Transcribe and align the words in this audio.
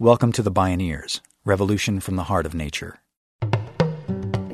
Welcome 0.00 0.32
to 0.32 0.42
the 0.42 0.50
Bioneers, 0.50 1.20
Revolution 1.44 2.00
from 2.00 2.16
the 2.16 2.24
Heart 2.24 2.46
of 2.46 2.54
Nature. 2.54 2.98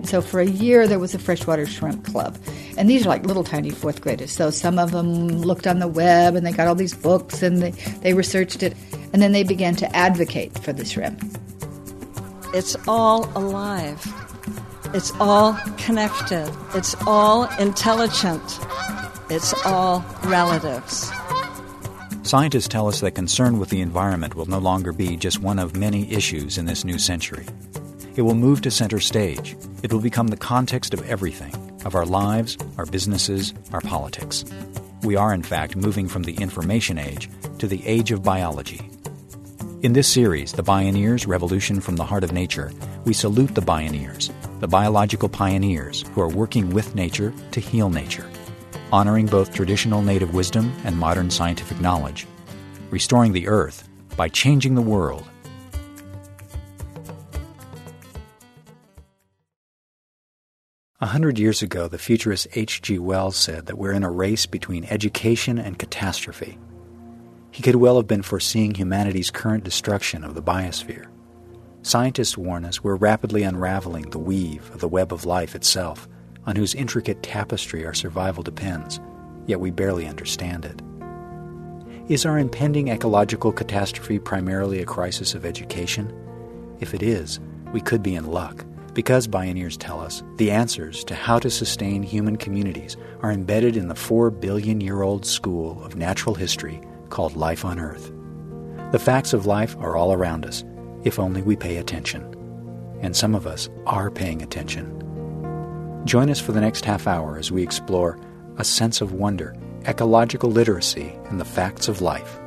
So 0.02 0.20
for 0.20 0.40
a 0.40 0.46
year, 0.46 0.86
there 0.86 0.98
was 0.98 1.14
a 1.14 1.18
freshwater 1.18 1.64
shrimp 1.64 2.04
club. 2.04 2.36
And 2.76 2.90
these 2.90 3.06
are 3.06 3.08
like 3.08 3.24
little 3.24 3.42
tiny 3.42 3.71
fourth 3.71 4.03
graders. 4.03 4.32
So 4.32 4.50
some 4.50 4.79
of 4.79 4.90
them 4.90 5.29
looked 5.29 5.66
on 5.66 5.79
the 5.79 5.88
web 5.88 6.34
and 6.34 6.46
they 6.46 6.53
got 6.53 6.66
all 6.66 6.74
these 6.74 6.95
books 6.95 7.42
and 7.42 7.62
they, 7.62 7.71
they 8.03 8.12
researched 8.12 8.62
it. 8.62 8.76
And 9.14 9.22
then 9.22 9.32
they 9.32 9.42
began 9.42 9.76
to 9.76 9.96
advocate 9.96 10.58
for 10.58 10.74
the 10.74 10.84
shrimp. 10.84 11.24
It's 12.52 12.77
all 12.86 13.25
alive. 13.34 14.07
It's 14.93 15.11
all 15.20 15.59
connected. 15.79 16.54
It's 16.75 16.95
all 17.07 17.45
intelligent. 17.59 18.59
It's 19.30 19.54
all 19.64 20.04
relatives. 20.25 21.11
Scientists 22.30 22.68
tell 22.68 22.86
us 22.86 23.00
that 23.00 23.16
concern 23.16 23.58
with 23.58 23.70
the 23.70 23.80
environment 23.80 24.36
will 24.36 24.46
no 24.46 24.60
longer 24.60 24.92
be 24.92 25.16
just 25.16 25.42
one 25.42 25.58
of 25.58 25.74
many 25.74 26.08
issues 26.12 26.58
in 26.58 26.64
this 26.64 26.84
new 26.84 26.96
century. 26.96 27.44
It 28.14 28.22
will 28.22 28.36
move 28.36 28.61
to 28.61 28.71
center 28.71 29.00
stage. 29.00 29.57
It 29.82 29.93
will 29.93 30.00
become 30.00 30.29
the 30.29 30.36
context 30.36 30.94
of 30.94 31.04
everything 31.11 31.52
of 31.85 31.96
our 31.96 32.06
lives, 32.06 32.56
our 32.78 32.86
businesses, 32.86 33.52
our 33.72 33.80
politics. 33.80 34.44
We 35.02 35.16
are, 35.16 35.34
in 35.34 35.42
fact, 35.42 35.74
moving 35.74 36.06
from 36.06 36.22
the 36.22 36.34
information 36.34 36.98
age 36.98 37.28
to 37.58 37.66
the 37.66 37.84
age 37.84 38.12
of 38.12 38.22
biology. 38.22 38.88
In 39.83 39.94
this 39.94 40.06
series, 40.06 40.52
The 40.52 40.62
Bioneers 40.62 41.27
Revolution 41.27 41.80
from 41.80 41.97
the 41.97 42.05
Heart 42.05 42.22
of 42.22 42.30
Nature, 42.30 42.70
we 43.05 43.12
salute 43.12 43.56
the 43.56 43.60
Bioneers, 43.60 44.30
the 44.60 44.69
biological 44.69 45.28
pioneers 45.28 46.05
who 46.14 46.20
are 46.20 46.28
working 46.28 46.70
with 46.70 46.94
nature 46.94 47.34
to 47.50 47.58
heal 47.58 47.91
nature 47.91 48.30
honoring 48.92 49.27
both 49.27 49.55
traditional 49.55 50.03
native 50.03 50.34
wisdom 50.34 50.72
and 50.84 50.97
modern 50.97 51.30
scientific 51.30 51.80
knowledge, 51.80 52.27
restoring 52.91 53.33
the 53.33 53.48
earth 53.48 53.89
by 54.16 54.28
changing 54.28 54.75
the 54.75 54.83
world. 54.83 55.25
A 61.02 61.06
hundred 61.06 61.38
years 61.38 61.62
ago, 61.62 61.88
the 61.88 61.96
futurist 61.96 62.46
H.G. 62.55 62.98
Wells 62.98 63.36
said 63.36 63.66
that 63.66 63.78
we're 63.78 63.92
in 63.92 64.02
a 64.02 64.11
race 64.11 64.44
between 64.44 64.84
education 64.84 65.58
and 65.58 65.78
catastrophe. 65.78 66.58
He 67.50 67.62
could 67.62 67.77
well 67.77 67.96
have 67.96 68.06
been 68.06 68.22
foreseeing 68.22 68.74
humanity's 68.74 69.30
current 69.30 69.64
destruction 69.64 70.24
of 70.24 70.34
the 70.34 70.42
biosphere. 70.42 71.06
Scientists 71.83 72.36
warn 72.36 72.66
us 72.66 72.84
we're 72.84 72.96
rapidly 72.96 73.44
unraveling 73.44 74.11
the 74.11 74.18
weave 74.18 74.70
of 74.74 74.80
the 74.80 74.88
web 74.88 75.11
of 75.11 75.24
life 75.24 75.55
itself 75.55 76.06
on 76.50 76.56
whose 76.56 76.74
intricate 76.74 77.22
tapestry 77.22 77.86
our 77.86 77.94
survival 77.94 78.42
depends, 78.42 78.98
yet 79.46 79.60
we 79.60 79.70
barely 79.70 80.04
understand 80.04 80.64
it. 80.64 80.82
Is 82.10 82.26
our 82.26 82.40
impending 82.40 82.88
ecological 82.88 83.52
catastrophe 83.52 84.18
primarily 84.18 84.82
a 84.82 84.84
crisis 84.84 85.32
of 85.34 85.46
education? 85.46 86.12
If 86.80 86.92
it 86.92 87.04
is, 87.04 87.38
we 87.72 87.80
could 87.80 88.02
be 88.02 88.16
in 88.16 88.26
luck, 88.26 88.64
because 88.94 89.28
Bioneers 89.28 89.76
tell 89.78 90.00
us 90.00 90.24
the 90.38 90.50
answers 90.50 91.04
to 91.04 91.14
how 91.14 91.38
to 91.38 91.48
sustain 91.48 92.02
human 92.02 92.34
communities 92.34 92.96
are 93.22 93.30
embedded 93.30 93.76
in 93.76 93.86
the 93.86 93.94
four 93.94 94.28
billion 94.28 94.80
year 94.80 95.02
old 95.02 95.24
school 95.24 95.80
of 95.84 95.94
natural 95.94 96.34
history 96.34 96.80
called 97.10 97.36
life 97.36 97.64
on 97.64 97.78
Earth. 97.78 98.10
The 98.90 98.98
facts 98.98 99.32
of 99.32 99.46
life 99.46 99.76
are 99.78 99.94
all 99.94 100.12
around 100.12 100.44
us, 100.44 100.64
if 101.04 101.20
only 101.20 101.42
we 101.42 101.54
pay 101.54 101.76
attention. 101.76 102.24
And 103.02 103.16
some 103.16 103.36
of 103.36 103.46
us 103.46 103.68
are 103.86 104.10
paying 104.10 104.42
attention. 104.42 104.96
Join 106.06 106.30
us 106.30 106.40
for 106.40 106.52
the 106.52 106.62
next 106.62 106.86
half 106.86 107.06
hour 107.06 107.36
as 107.36 107.52
we 107.52 107.62
explore 107.62 108.18
a 108.56 108.64
sense 108.64 109.02
of 109.02 109.12
wonder, 109.12 109.54
ecological 109.86 110.50
literacy, 110.50 111.12
and 111.26 111.38
the 111.38 111.44
facts 111.44 111.88
of 111.88 112.00
life. 112.00 112.40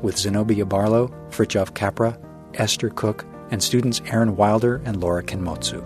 With 0.00 0.16
Zenobia 0.16 0.64
Barlow, 0.64 1.08
Fritjof 1.30 1.74
Capra, 1.74 2.16
Esther 2.54 2.90
Cook, 2.90 3.26
and 3.50 3.60
students 3.60 4.00
Aaron 4.06 4.36
Wilder 4.36 4.80
and 4.84 5.00
Laura 5.00 5.24
Kenmotsu. 5.24 5.82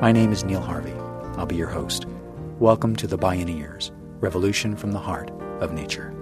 My 0.00 0.12
name 0.12 0.30
is 0.30 0.44
Neil 0.44 0.60
Harvey. 0.60 0.94
I'll 1.36 1.46
be 1.46 1.56
your 1.56 1.68
host. 1.68 2.06
Welcome 2.60 2.94
to 2.94 3.08
the 3.08 3.18
Bioneers, 3.18 3.90
Revolution 4.20 4.76
from 4.76 4.92
the 4.92 5.00
Heart 5.00 5.32
of 5.60 5.72
Nature. 5.72 6.14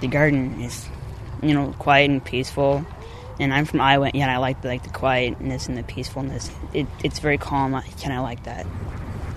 The 0.00 0.08
garden 0.08 0.60
is, 0.60 0.88
you 1.42 1.54
know, 1.54 1.74
quiet 1.78 2.10
and 2.10 2.24
peaceful. 2.24 2.84
And 3.38 3.54
I'm 3.54 3.64
from 3.64 3.80
Iowa, 3.80 4.10
and 4.12 4.30
I 4.30 4.36
like 4.36 4.60
the, 4.60 4.68
like 4.68 4.82
the 4.82 4.90
quietness 4.90 5.66
and 5.66 5.76
the 5.76 5.82
peacefulness. 5.82 6.50
It, 6.74 6.86
it's 7.02 7.20
very 7.20 7.38
calm, 7.38 7.74
and 7.74 8.12
I 8.12 8.20
like 8.20 8.44
that. 8.44 8.66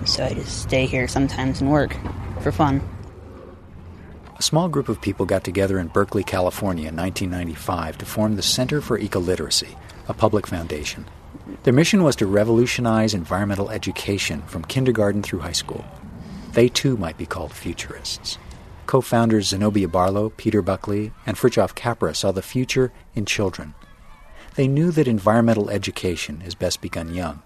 So 0.04 0.24
I 0.24 0.34
just 0.34 0.62
stay 0.62 0.84
here 0.84 1.08
sometimes 1.08 1.62
and 1.62 1.70
work 1.70 1.96
for 2.40 2.52
fun. 2.52 2.82
A 4.36 4.42
small 4.42 4.68
group 4.68 4.88
of 4.88 5.00
people 5.00 5.24
got 5.24 5.44
together 5.44 5.78
in 5.78 5.86
Berkeley, 5.86 6.24
California 6.24 6.88
in 6.88 6.96
1995 6.96 7.98
to 7.98 8.04
form 8.04 8.36
the 8.36 8.42
Center 8.42 8.80
for 8.80 8.98
Ecoliteracy, 8.98 9.74
a 10.08 10.12
public 10.12 10.46
foundation. 10.46 11.06
Their 11.62 11.72
mission 11.72 12.02
was 12.02 12.16
to 12.16 12.26
revolutionize 12.26 13.14
environmental 13.14 13.70
education 13.70 14.42
from 14.42 14.64
kindergarten 14.64 15.22
through 15.22 15.40
high 15.40 15.52
school. 15.52 15.84
They 16.52 16.68
too 16.68 16.96
might 16.96 17.16
be 17.16 17.26
called 17.26 17.52
futurists. 17.52 18.38
Co 18.86 19.00
founders 19.00 19.48
Zenobia 19.48 19.88
Barlow, 19.88 20.30
Peter 20.30 20.62
Buckley, 20.62 21.12
and 21.26 21.36
Fritjof 21.36 21.74
Capra 21.74 22.14
saw 22.14 22.32
the 22.32 22.42
future 22.42 22.92
in 23.14 23.24
children. 23.24 23.74
They 24.56 24.68
knew 24.68 24.90
that 24.92 25.08
environmental 25.08 25.70
education 25.70 26.42
is 26.42 26.54
best 26.54 26.80
begun 26.80 27.14
young. 27.14 27.42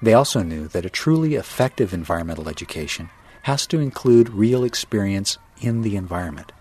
They 0.00 0.14
also 0.14 0.42
knew 0.42 0.68
that 0.68 0.86
a 0.86 0.90
truly 0.90 1.34
effective 1.34 1.92
environmental 1.92 2.48
education 2.48 3.10
has 3.42 3.66
to 3.68 3.80
include 3.80 4.28
real 4.28 4.64
experience 4.64 5.38
in 5.60 5.82
the 5.82 5.96
environment. 5.96 6.52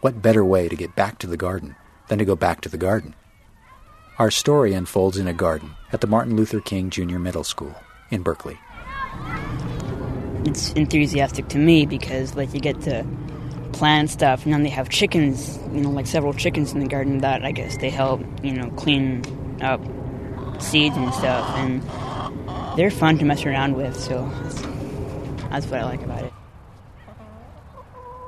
What 0.00 0.22
better 0.22 0.44
way 0.44 0.68
to 0.68 0.76
get 0.76 0.94
back 0.94 1.18
to 1.18 1.26
the 1.26 1.36
garden 1.36 1.76
than 2.08 2.18
to 2.18 2.24
go 2.24 2.36
back 2.36 2.60
to 2.62 2.68
the 2.68 2.78
garden? 2.78 3.14
Our 4.18 4.30
story 4.30 4.74
unfolds 4.74 5.16
in 5.16 5.28
a 5.28 5.32
garden 5.32 5.74
at 5.92 6.00
the 6.00 6.06
Martin 6.06 6.36
Luther 6.36 6.60
King 6.60 6.90
Jr. 6.90 7.18
Middle 7.18 7.44
School 7.44 7.74
in 8.10 8.22
Berkeley. 8.22 8.58
It's 10.44 10.72
enthusiastic 10.72 11.48
to 11.48 11.58
me 11.58 11.86
because 11.86 12.34
like 12.34 12.54
you 12.54 12.60
get 12.60 12.80
to 12.82 13.06
plant 13.72 14.10
stuff, 14.10 14.44
and 14.44 14.52
then 14.52 14.62
they 14.62 14.68
have 14.68 14.88
chickens, 14.88 15.58
you 15.72 15.80
know, 15.80 15.90
like 15.90 16.06
several 16.06 16.32
chickens 16.32 16.72
in 16.72 16.80
the 16.80 16.86
garden 16.86 17.18
that 17.18 17.44
I 17.44 17.52
guess 17.52 17.76
they 17.78 17.90
help, 17.90 18.20
you 18.42 18.52
know, 18.52 18.70
clean 18.70 19.22
up 19.62 19.80
seeds 20.60 20.96
and 20.96 21.12
stuff, 21.14 21.48
and 21.56 21.82
they're 22.78 22.90
fun 22.90 23.18
to 23.18 23.24
mess 23.24 23.44
around 23.44 23.74
with. 23.74 23.98
So 23.98 24.28
that's, 25.50 25.66
what 25.66 25.80
I 25.80 25.84
like 25.84 26.02
about 26.02 26.24
it. 26.24 26.32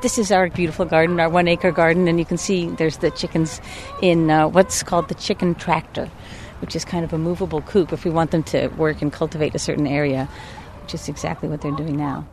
This 0.03 0.17
is 0.17 0.33
our 0.33 0.49
beautiful 0.49 0.87
garden, 0.87 1.21
our 1.21 1.29
one 1.29 1.47
acre 1.49 1.73
garden, 1.73 2.09
and 2.09 2.19
you 2.19 2.25
can 2.25 2.39
see 2.39 2.67
there's 2.67 2.99
the 2.99 3.11
chickens 3.11 3.61
in 4.01 4.31
uh, 4.31 4.49
what's 4.49 4.83
called 4.83 5.09
the 5.09 5.15
chicken 5.15 5.55
tractor, 5.55 6.07
which 6.61 6.75
is 6.75 6.85
kind 6.85 7.05
of 7.05 7.13
a 7.13 7.19
movable 7.19 7.61
coop 7.63 7.93
if 7.93 8.05
we 8.05 8.11
want 8.11 8.31
them 8.31 8.43
to 8.45 8.69
work 8.69 9.03
and 9.03 9.13
cultivate 9.13 9.55
a 9.55 9.59
certain 9.59 9.87
area, 9.87 10.29
which 10.83 10.95
is 10.95 11.09
exactly 11.09 11.49
what 11.49 11.61
they're 11.61 11.71
doing 11.73 11.97
now. 11.97 12.27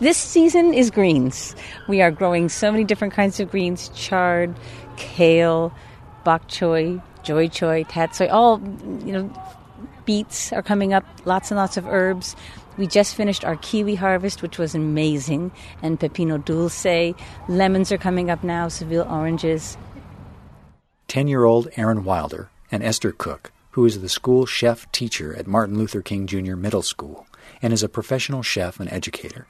This 0.00 0.16
season 0.16 0.72
is 0.72 0.90
greens. 0.90 1.54
We 1.86 2.00
are 2.00 2.10
growing 2.10 2.48
so 2.48 2.72
many 2.72 2.84
different 2.84 3.12
kinds 3.12 3.38
of 3.38 3.50
greens 3.50 3.90
chard, 3.90 4.54
kale, 4.96 5.74
bok 6.24 6.48
choy, 6.48 7.02
joy 7.22 7.48
choy, 7.48 7.86
tatsoi, 7.86 8.32
all, 8.32 8.62
you 9.04 9.12
know, 9.12 9.30
beets 10.06 10.54
are 10.54 10.62
coming 10.62 10.94
up, 10.94 11.04
lots 11.26 11.50
and 11.50 11.58
lots 11.58 11.76
of 11.76 11.86
herbs. 11.86 12.34
We 12.78 12.86
just 12.86 13.14
finished 13.14 13.44
our 13.44 13.56
kiwi 13.56 13.94
harvest, 13.94 14.40
which 14.40 14.56
was 14.56 14.74
amazing, 14.74 15.52
and 15.82 16.00
pepino 16.00 16.42
dulce. 16.42 17.14
Lemons 17.46 17.92
are 17.92 17.98
coming 17.98 18.30
up 18.30 18.42
now, 18.42 18.68
Seville 18.68 19.06
oranges. 19.06 19.76
10 21.08 21.28
year 21.28 21.44
old 21.44 21.68
Aaron 21.76 22.04
Wilder 22.04 22.48
and 22.72 22.82
Esther 22.82 23.12
Cook, 23.12 23.52
who 23.72 23.84
is 23.84 24.00
the 24.00 24.08
school 24.08 24.46
chef 24.46 24.90
teacher 24.92 25.36
at 25.36 25.46
Martin 25.46 25.76
Luther 25.76 26.00
King 26.00 26.26
Jr. 26.26 26.56
Middle 26.56 26.80
School 26.80 27.26
and 27.60 27.74
is 27.74 27.82
a 27.82 27.88
professional 27.88 28.42
chef 28.42 28.80
and 28.80 28.90
educator. 28.90 29.46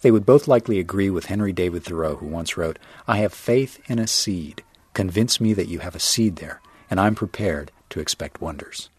They 0.00 0.10
would 0.10 0.24
both 0.24 0.46
likely 0.46 0.78
agree 0.78 1.10
with 1.10 1.26
Henry 1.26 1.52
David 1.52 1.84
Thoreau, 1.84 2.16
who 2.16 2.26
once 2.26 2.56
wrote, 2.56 2.78
I 3.06 3.18
have 3.18 3.32
faith 3.32 3.80
in 3.86 3.98
a 3.98 4.06
seed. 4.06 4.62
Convince 4.94 5.40
me 5.40 5.52
that 5.54 5.68
you 5.68 5.80
have 5.80 5.96
a 5.96 6.00
seed 6.00 6.36
there, 6.36 6.60
and 6.90 7.00
I'm 7.00 7.14
prepared 7.14 7.72
to 7.90 8.00
expect 8.00 8.40
wonders. 8.40 8.90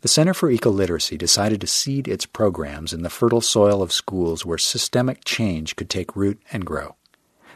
The 0.00 0.08
Center 0.08 0.32
for 0.32 0.48
Ecoliteracy 0.48 1.18
decided 1.18 1.60
to 1.60 1.66
seed 1.66 2.06
its 2.06 2.24
programs 2.24 2.92
in 2.92 3.02
the 3.02 3.10
fertile 3.10 3.40
soil 3.40 3.82
of 3.82 3.92
schools 3.92 4.46
where 4.46 4.58
systemic 4.58 5.24
change 5.24 5.74
could 5.74 5.90
take 5.90 6.14
root 6.14 6.40
and 6.52 6.64
grow. 6.64 6.94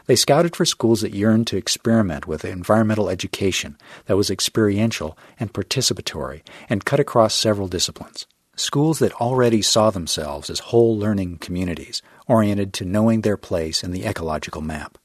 They 0.05 0.17
scouted 0.17 0.53
for 0.53 0.65
schools 0.65 0.99
that 0.99 1.15
yearned 1.15 1.47
to 1.47 1.57
experiment 1.57 2.27
with 2.27 2.43
environmental 2.43 3.09
education 3.09 3.77
that 4.07 4.17
was 4.17 4.29
experiential 4.29 5.17
and 5.39 5.53
participatory 5.53 6.41
and 6.67 6.83
cut 6.83 6.99
across 6.99 7.33
several 7.33 7.69
disciplines. 7.69 8.27
Schools 8.55 8.99
that 8.99 9.13
already 9.13 9.63
saw 9.63 9.89
themselves 9.89 10.49
as 10.49 10.59
whole 10.59 10.95
learning 10.95 11.39
communities 11.39 12.03
oriented 12.27 12.71
to 12.73 12.85
knowing 12.85 13.21
their 13.21 13.37
place 13.37 13.83
in 13.83 13.91
the 13.91 14.05
ecological 14.05 14.61
map. 14.61 14.99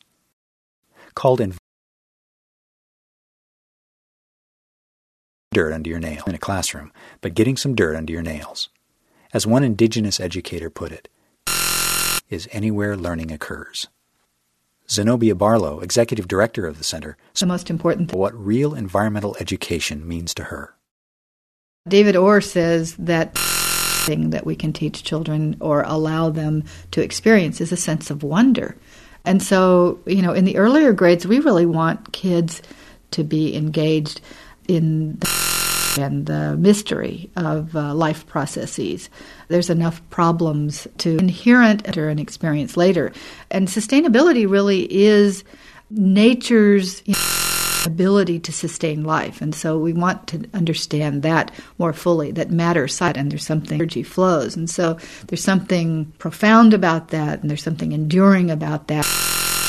Called 1.14 1.40
in 1.40 1.54
dirt 5.52 5.72
under 5.72 5.88
your 5.88 5.98
nail 5.98 6.24
in 6.26 6.34
a 6.34 6.38
classroom, 6.38 6.92
but 7.22 7.34
getting 7.34 7.56
some 7.56 7.74
dirt 7.74 7.96
under 7.96 8.12
your 8.12 8.22
nails. 8.22 8.68
As 9.32 9.46
one 9.46 9.64
indigenous 9.64 10.20
educator 10.20 10.68
put 10.68 10.92
it, 10.92 11.08
is 12.28 12.48
anywhere 12.52 12.96
learning 12.96 13.32
occurs. 13.32 13.88
Zenobia 14.90 15.34
Barlow, 15.34 15.80
executive 15.80 16.28
director 16.28 16.66
of 16.66 16.76
the 16.76 16.84
center, 16.84 17.16
The 17.38 17.46
most 17.46 17.70
important 17.70 18.12
what 18.12 18.34
real 18.34 18.74
environmental 18.74 19.36
education 19.40 20.06
means 20.06 20.34
to 20.34 20.44
her. 20.44 20.77
David 21.88 22.16
Orr 22.16 22.40
says 22.40 22.94
that 22.96 23.36
thing 23.36 24.30
that 24.30 24.46
we 24.46 24.56
can 24.56 24.72
teach 24.72 25.04
children 25.04 25.56
or 25.60 25.82
allow 25.82 26.30
them 26.30 26.64
to 26.92 27.02
experience 27.02 27.60
is 27.60 27.72
a 27.72 27.76
sense 27.76 28.10
of 28.10 28.22
wonder. 28.22 28.76
And 29.24 29.42
so, 29.42 29.98
you 30.06 30.22
know, 30.22 30.32
in 30.32 30.44
the 30.44 30.56
earlier 30.56 30.92
grades, 30.92 31.26
we 31.26 31.40
really 31.40 31.66
want 31.66 32.12
kids 32.12 32.62
to 33.10 33.24
be 33.24 33.54
engaged 33.54 34.20
in 34.66 35.18
the 35.18 35.48
and 35.98 36.26
the 36.26 36.56
mystery 36.56 37.30
of 37.36 37.74
uh, 37.74 37.92
life 37.92 38.26
processes. 38.26 39.10
There's 39.48 39.70
enough 39.70 40.00
problems 40.10 40.86
to 40.98 41.16
inherent 41.16 41.86
enter 41.88 42.08
an 42.08 42.18
experience 42.18 42.76
later. 42.76 43.12
And 43.50 43.68
sustainability 43.68 44.48
really 44.48 44.92
is 44.92 45.44
nature's 45.90 47.02
ability 47.88 48.38
to 48.40 48.52
sustain 48.52 49.02
life. 49.02 49.40
And 49.40 49.54
so 49.54 49.78
we 49.78 49.92
want 49.92 50.28
to 50.28 50.48
understand 50.54 51.22
that 51.22 51.50
more 51.78 51.92
fully, 51.92 52.30
that 52.32 52.50
matter 52.50 52.86
side, 52.86 53.16
and 53.16 53.32
there's 53.32 53.46
something 53.46 53.74
energy 53.74 54.04
flows. 54.04 54.56
And 54.56 54.70
so 54.70 54.96
there's 55.26 55.42
something 55.42 56.12
profound 56.18 56.74
about 56.74 57.08
that, 57.08 57.40
and 57.40 57.50
there's 57.50 57.62
something 57.64 57.92
enduring 57.92 58.50
about 58.50 58.88
that 58.88 59.06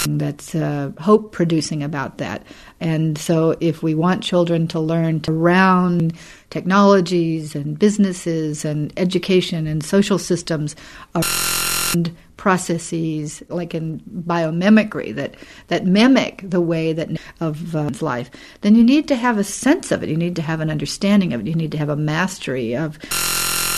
that's 0.07 0.56
uh, 0.56 0.92
hope 1.00 1.31
producing 1.31 1.83
about 1.83 2.19
that. 2.19 2.44
And 2.80 3.18
so, 3.18 3.57
if 3.60 3.83
we 3.83 3.95
want 3.95 4.24
children 4.24 4.68
to 4.69 4.80
learn 4.80 5.19
to 5.21 5.31
around 5.31 6.13
technologies 6.50 7.56
and 7.56 7.77
businesses 7.77 8.66
and 8.66 8.94
education 8.98 9.68
and 9.68 9.83
social 9.83 10.18
systems 10.18 10.75
around 11.16 12.16
processes 12.39 13.44
like 13.50 13.75
in 13.75 14.00
biomimicry 14.25 15.13
that 15.13 15.36
that 15.68 15.86
mimic 15.86 16.41
the 16.41 16.62
way 16.62 16.94
that 16.94 17.09
of 17.41 17.75
uh, 17.75 17.89
life 18.00 18.31
then 18.62 18.75
you 18.75 18.83
need 18.83 19.09
to 19.09 19.15
have 19.15 19.38
a 19.38 19.44
sense 19.44 19.91
of 19.91 20.03
it. 20.03 20.09
You 20.09 20.18
need 20.18 20.36
to 20.38 20.41
have 20.41 20.62
an 20.62 20.69
understanding 20.69 21.33
of 21.33 21.41
it. 21.41 21.47
You 21.47 21.56
need 21.56 21.71
to 21.74 21.77
have 21.77 21.89
a 21.89 21.95
mastery 21.95 22.75
of 22.75 22.97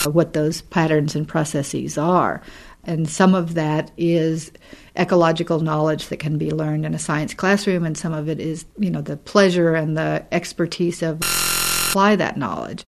what 0.06 0.34
those 0.34 0.62
patterns 0.62 1.16
and 1.16 1.28
processes 1.28 1.98
are. 1.98 2.42
And 2.84 3.10
some 3.10 3.36
of 3.36 3.54
that 3.54 3.92
is 3.98 4.52
ecological 4.96 5.60
knowledge 5.60 6.08
that 6.08 6.20
can 6.20 6.38
be 6.38 6.52
learned 6.52 6.86
in 6.86 6.94
a 6.94 7.00
science 7.00 7.34
classroom, 7.34 7.86
and 7.86 7.98
some 7.98 8.14
of 8.14 8.28
it 8.28 8.40
is, 8.40 8.66
you 8.78 8.90
know, 8.90 9.02
the 9.02 9.18
pleasure 9.18 9.76
and 9.76 9.96
the 9.96 10.26
expertise 10.32 11.04
of 11.04 11.18
apply 11.90 12.16
that 12.16 12.38
knowledge. 12.38 12.84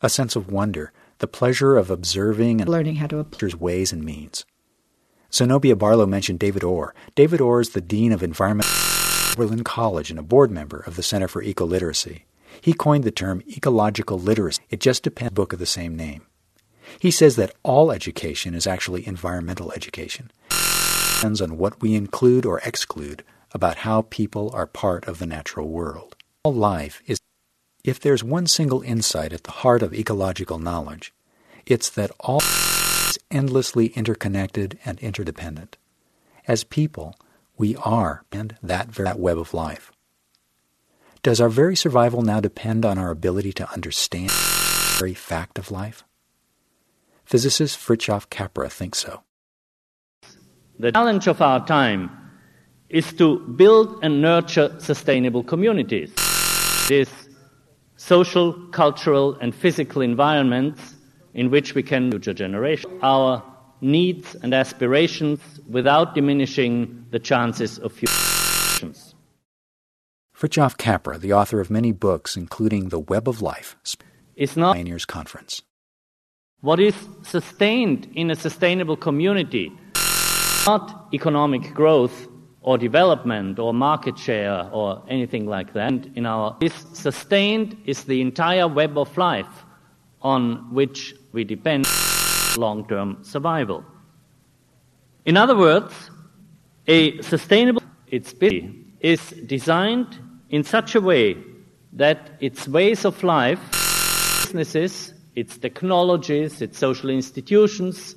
A 0.00 0.08
sense 0.08 0.36
of 0.36 0.50
wonder, 0.50 0.92
the 1.22 1.28
pleasure 1.28 1.76
of 1.76 1.88
observing 1.88 2.60
and 2.60 2.68
learning 2.68 2.96
how 2.96 3.06
to 3.06 3.20
apply 3.20 3.50
ways 3.56 3.92
and 3.92 4.02
means. 4.02 4.44
Zenobia 5.32 5.76
Barlow 5.76 6.04
mentioned 6.04 6.40
David 6.40 6.64
Orr. 6.64 6.96
David 7.14 7.40
Orr 7.40 7.60
is 7.60 7.70
the 7.70 7.80
Dean 7.80 8.10
of 8.10 8.24
Environment 8.24 8.68
at 8.68 9.38
Oberlin 9.38 9.62
College 9.62 10.10
and 10.10 10.18
a 10.18 10.24
board 10.24 10.50
member 10.50 10.80
of 10.80 10.96
the 10.96 11.02
Center 11.02 11.28
for 11.28 11.40
Ecoliteracy. 11.40 12.22
He 12.60 12.72
coined 12.72 13.04
the 13.04 13.12
term 13.12 13.40
ecological 13.48 14.18
literacy. 14.18 14.64
It 14.68 14.80
just 14.80 15.04
depends 15.04 15.28
on 15.28 15.34
the 15.34 15.40
book 15.40 15.52
of 15.52 15.60
the 15.60 15.64
same 15.64 15.94
name. 15.94 16.26
He 16.98 17.12
says 17.12 17.36
that 17.36 17.54
all 17.62 17.92
education 17.92 18.52
is 18.52 18.66
actually 18.66 19.06
environmental 19.06 19.70
education. 19.72 20.32
It 20.50 21.14
depends 21.14 21.40
on 21.40 21.56
what 21.56 21.80
we 21.80 21.94
include 21.94 22.44
or 22.44 22.58
exclude 22.64 23.22
about 23.52 23.78
how 23.78 24.02
people 24.02 24.50
are 24.52 24.66
part 24.66 25.06
of 25.06 25.20
the 25.20 25.26
natural 25.26 25.68
world. 25.68 26.16
All 26.42 26.52
life 26.52 27.00
is 27.06 27.20
if 27.84 27.98
there's 27.98 28.22
one 28.22 28.46
single 28.46 28.82
insight 28.82 29.32
at 29.32 29.44
the 29.44 29.50
heart 29.50 29.82
of 29.82 29.92
ecological 29.92 30.58
knowledge, 30.58 31.12
it's 31.66 31.90
that 31.90 32.12
all 32.20 32.40
is 32.40 33.18
endlessly 33.30 33.86
interconnected 33.88 34.78
and 34.84 35.00
interdependent. 35.00 35.76
As 36.46 36.64
people, 36.64 37.16
we 37.56 37.76
are 37.76 38.24
and 38.30 38.56
that, 38.62 38.92
that 38.94 39.18
web 39.18 39.38
of 39.38 39.52
life. 39.52 39.90
Does 41.22 41.40
our 41.40 41.48
very 41.48 41.76
survival 41.76 42.22
now 42.22 42.40
depend 42.40 42.84
on 42.84 42.98
our 42.98 43.10
ability 43.10 43.52
to 43.54 43.70
understand 43.70 44.30
the 44.30 44.96
very 44.98 45.14
fact 45.14 45.58
of 45.58 45.70
life? 45.70 46.04
Physicist 47.24 47.78
Fritjof 47.78 48.28
Capra 48.28 48.68
thinks 48.68 48.98
so. 48.98 49.22
The 50.78 50.90
challenge 50.90 51.28
of 51.28 51.40
our 51.40 51.64
time 51.64 52.10
is 52.88 53.12
to 53.14 53.38
build 53.38 54.00
and 54.02 54.20
nurture 54.20 54.74
sustainable 54.80 55.44
communities. 55.44 56.12
This 56.88 57.21
social, 58.02 58.52
cultural, 58.72 59.36
and 59.40 59.54
physical 59.54 60.02
environments 60.02 60.96
in 61.34 61.50
which 61.50 61.74
we 61.76 61.82
can 61.82 62.10
future 62.10 62.34
generations 62.34 62.92
our 63.02 63.42
needs 63.80 64.34
and 64.42 64.52
aspirations 64.52 65.40
without 65.68 66.14
diminishing 66.14 67.06
the 67.10 67.18
chances 67.18 67.78
of 67.78 67.92
future 67.92 68.12
generations. 68.12 69.14
Fritjof 70.36 70.76
Capra, 70.76 71.16
the 71.18 71.32
author 71.32 71.60
of 71.60 71.70
many 71.70 71.92
books, 71.92 72.36
including 72.36 72.88
The 72.88 72.98
Web 72.98 73.28
of 73.28 73.40
Life, 73.40 73.76
is 74.34 74.56
not 74.56 74.76
Bioneers 74.76 75.06
Conference. 75.06 75.62
What 76.60 76.80
is 76.80 76.96
sustained 77.22 78.08
in 78.14 78.30
a 78.30 78.36
sustainable 78.36 78.96
community, 78.96 79.72
not 80.66 81.08
economic 81.12 81.72
growth 81.74 82.26
or 82.62 82.78
development 82.78 83.58
or 83.58 83.74
market 83.74 84.18
share 84.18 84.68
or 84.72 85.02
anything 85.08 85.46
like 85.46 85.72
that. 85.72 86.06
In 86.14 86.26
our 86.26 86.56
this 86.60 86.74
sustained 86.92 87.76
is 87.84 88.04
the 88.04 88.20
entire 88.20 88.68
web 88.68 88.96
of 88.96 89.16
life 89.16 89.64
on 90.22 90.72
which 90.72 91.14
we 91.32 91.44
depend 91.44 91.86
long-term 92.56 93.18
survival. 93.22 93.84
In 95.24 95.36
other 95.36 95.56
words, 95.56 96.10
a 96.86 97.20
sustainable 97.22 97.82
its 98.08 98.34
is 99.00 99.30
designed 99.46 100.18
in 100.50 100.62
such 100.62 100.94
a 100.94 101.00
way 101.00 101.36
that 101.94 102.32
its 102.40 102.68
ways 102.68 103.04
of 103.04 103.22
life, 103.22 103.60
businesses, 104.44 105.14
its 105.34 105.56
technologies, 105.56 106.60
its 106.60 106.78
social 106.78 107.10
institutions 107.10 108.14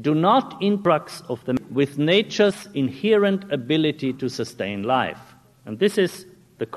do 0.00 0.14
not 0.14 0.62
interact 0.62 1.22
of 1.28 1.44
them 1.44 1.56
with 1.70 1.98
nature's 1.98 2.68
inherent 2.74 3.52
ability 3.52 4.12
to 4.14 4.28
sustain 4.28 4.84
life. 4.84 5.20
And 5.66 5.78
this 5.78 5.98
is 5.98 6.26
the 6.58 6.68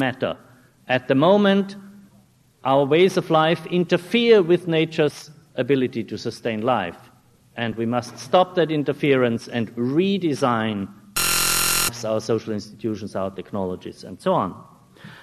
matter. 0.00 0.36
At 0.88 1.08
the 1.08 1.14
moment, 1.14 1.76
our 2.64 2.84
ways 2.84 3.16
of 3.16 3.30
life 3.30 3.66
interfere 3.66 4.42
with 4.42 4.68
nature's 4.68 5.30
ability 5.56 6.04
to 6.04 6.16
sustain 6.16 6.62
life. 6.62 6.96
And 7.56 7.74
we 7.74 7.86
must 7.86 8.18
stop 8.18 8.54
that 8.54 8.70
interference 8.70 9.48
and 9.48 9.74
redesign 9.74 10.88
our 12.04 12.20
social 12.20 12.52
institutions, 12.52 13.16
our 13.16 13.30
technologies, 13.30 14.04
and 14.04 14.20
so 14.20 14.32
on. 14.32 14.64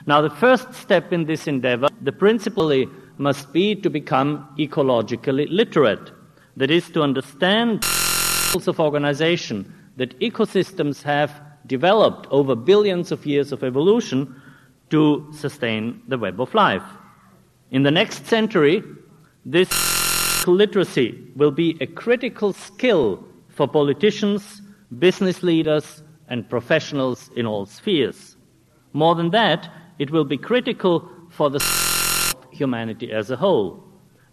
Now, 0.05 0.21
the 0.21 0.29
first 0.29 0.73
step 0.73 1.13
in 1.13 1.25
this 1.25 1.47
endeavor, 1.47 1.87
the 2.01 2.11
principally 2.11 2.87
must 3.17 3.53
be 3.53 3.75
to 3.75 3.89
become 3.89 4.47
ecologically 4.57 5.47
literate. 5.49 6.11
That 6.57 6.71
is, 6.71 6.89
to 6.91 7.01
understand 7.01 7.83
of 8.55 8.79
organization 8.79 9.73
that 9.97 10.17
ecosystems 10.21 11.03
have 11.03 11.41
developed 11.67 12.25
over 12.31 12.55
billions 12.55 13.11
of 13.11 13.25
years 13.25 13.51
of 13.51 13.63
evolution 13.63 14.41
to 14.89 15.27
sustain 15.33 16.01
the 16.07 16.17
web 16.17 16.39
of 16.39 16.53
life. 16.53 16.83
In 17.71 17.83
the 17.83 17.91
next 17.91 18.25
century, 18.27 18.81
this 19.45 20.47
literacy 20.47 21.21
will 21.35 21.51
be 21.51 21.77
a 21.81 21.87
critical 21.87 22.53
skill 22.53 23.25
for 23.49 23.67
politicians, 23.67 24.61
business 24.99 25.43
leaders, 25.43 26.01
and 26.29 26.49
professionals 26.49 27.29
in 27.35 27.45
all 27.45 27.65
spheres. 27.65 28.37
More 28.93 29.15
than 29.15 29.31
that, 29.31 29.69
it 29.99 30.11
will 30.11 30.23
be 30.23 30.37
critical 30.37 31.09
for 31.29 31.49
the 31.49 31.59
humanity 32.51 33.11
as 33.11 33.29
a 33.29 33.35
whole. 33.35 33.83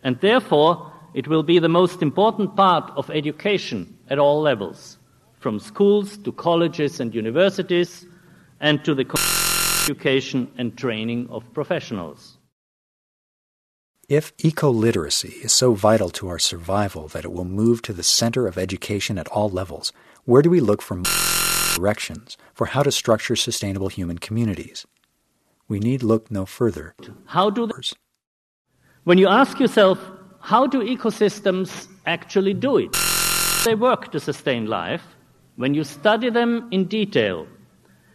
And 0.05 0.21
therefore, 0.21 0.92
it 1.15 1.29
will 1.29 1.43
be 1.43 1.59
the 1.59 1.69
most 1.69 2.03
important 2.03 2.57
part 2.57 2.91
of 2.97 3.11
education 3.11 3.97
at 4.09 4.19
all 4.19 4.41
levels, 4.41 4.99
from 5.41 5.59
schools 5.59 6.17
to 6.19 6.33
colleges 6.33 7.01
and 7.01 7.15
universities, 7.15 8.07
and 8.61 8.85
to 8.85 8.95
the 8.95 9.05
education 9.85 10.51
and 10.57 10.77
training 10.79 11.29
of 11.31 11.53
professionals. 11.53 12.39
If 14.09 14.33
eco-literacy 14.39 15.35
is 15.43 15.53
so 15.53 15.75
vital 15.75 16.11
to 16.11 16.29
our 16.29 16.39
survival 16.39 17.09
that 17.09 17.25
it 17.25 17.33
will 17.33 17.45
move 17.45 17.83
to 17.83 17.93
the 17.93 18.03
center 18.03 18.47
of 18.47 18.59
education 18.59 19.19
at 19.19 19.29
all 19.29 19.49
levels, 19.49 19.93
where 20.25 20.43
do 20.43 20.51
we 20.51 20.61
look 20.61 20.83
for 20.83 21.01
directions 21.77 22.37
for 22.53 22.67
how 22.67 22.83
to 22.83 22.93
structure 22.93 23.37
sustainable 23.37 23.89
human 23.89 24.19
communities? 24.19 24.87
We 25.69 25.79
need 25.79 26.03
look 26.03 26.31
no 26.31 26.45
further. 26.47 26.95
How 27.27 27.49
do 27.49 27.67
they, 27.67 27.73
when 29.05 29.19
you 29.19 29.29
ask 29.29 29.59
yourself, 29.59 29.99
how 30.43 30.67
do 30.67 30.83
ecosystems 30.83 31.87
actually 32.05 32.53
do 32.53 32.77
it? 32.77 32.97
They 33.65 33.77
work 33.77 34.11
to 34.11 34.19
sustain 34.19 34.67
life. 34.67 35.05
When 35.55 35.73
you 35.73 35.85
study 35.85 36.31
them 36.31 36.69
in 36.73 36.87
detail, 36.87 37.47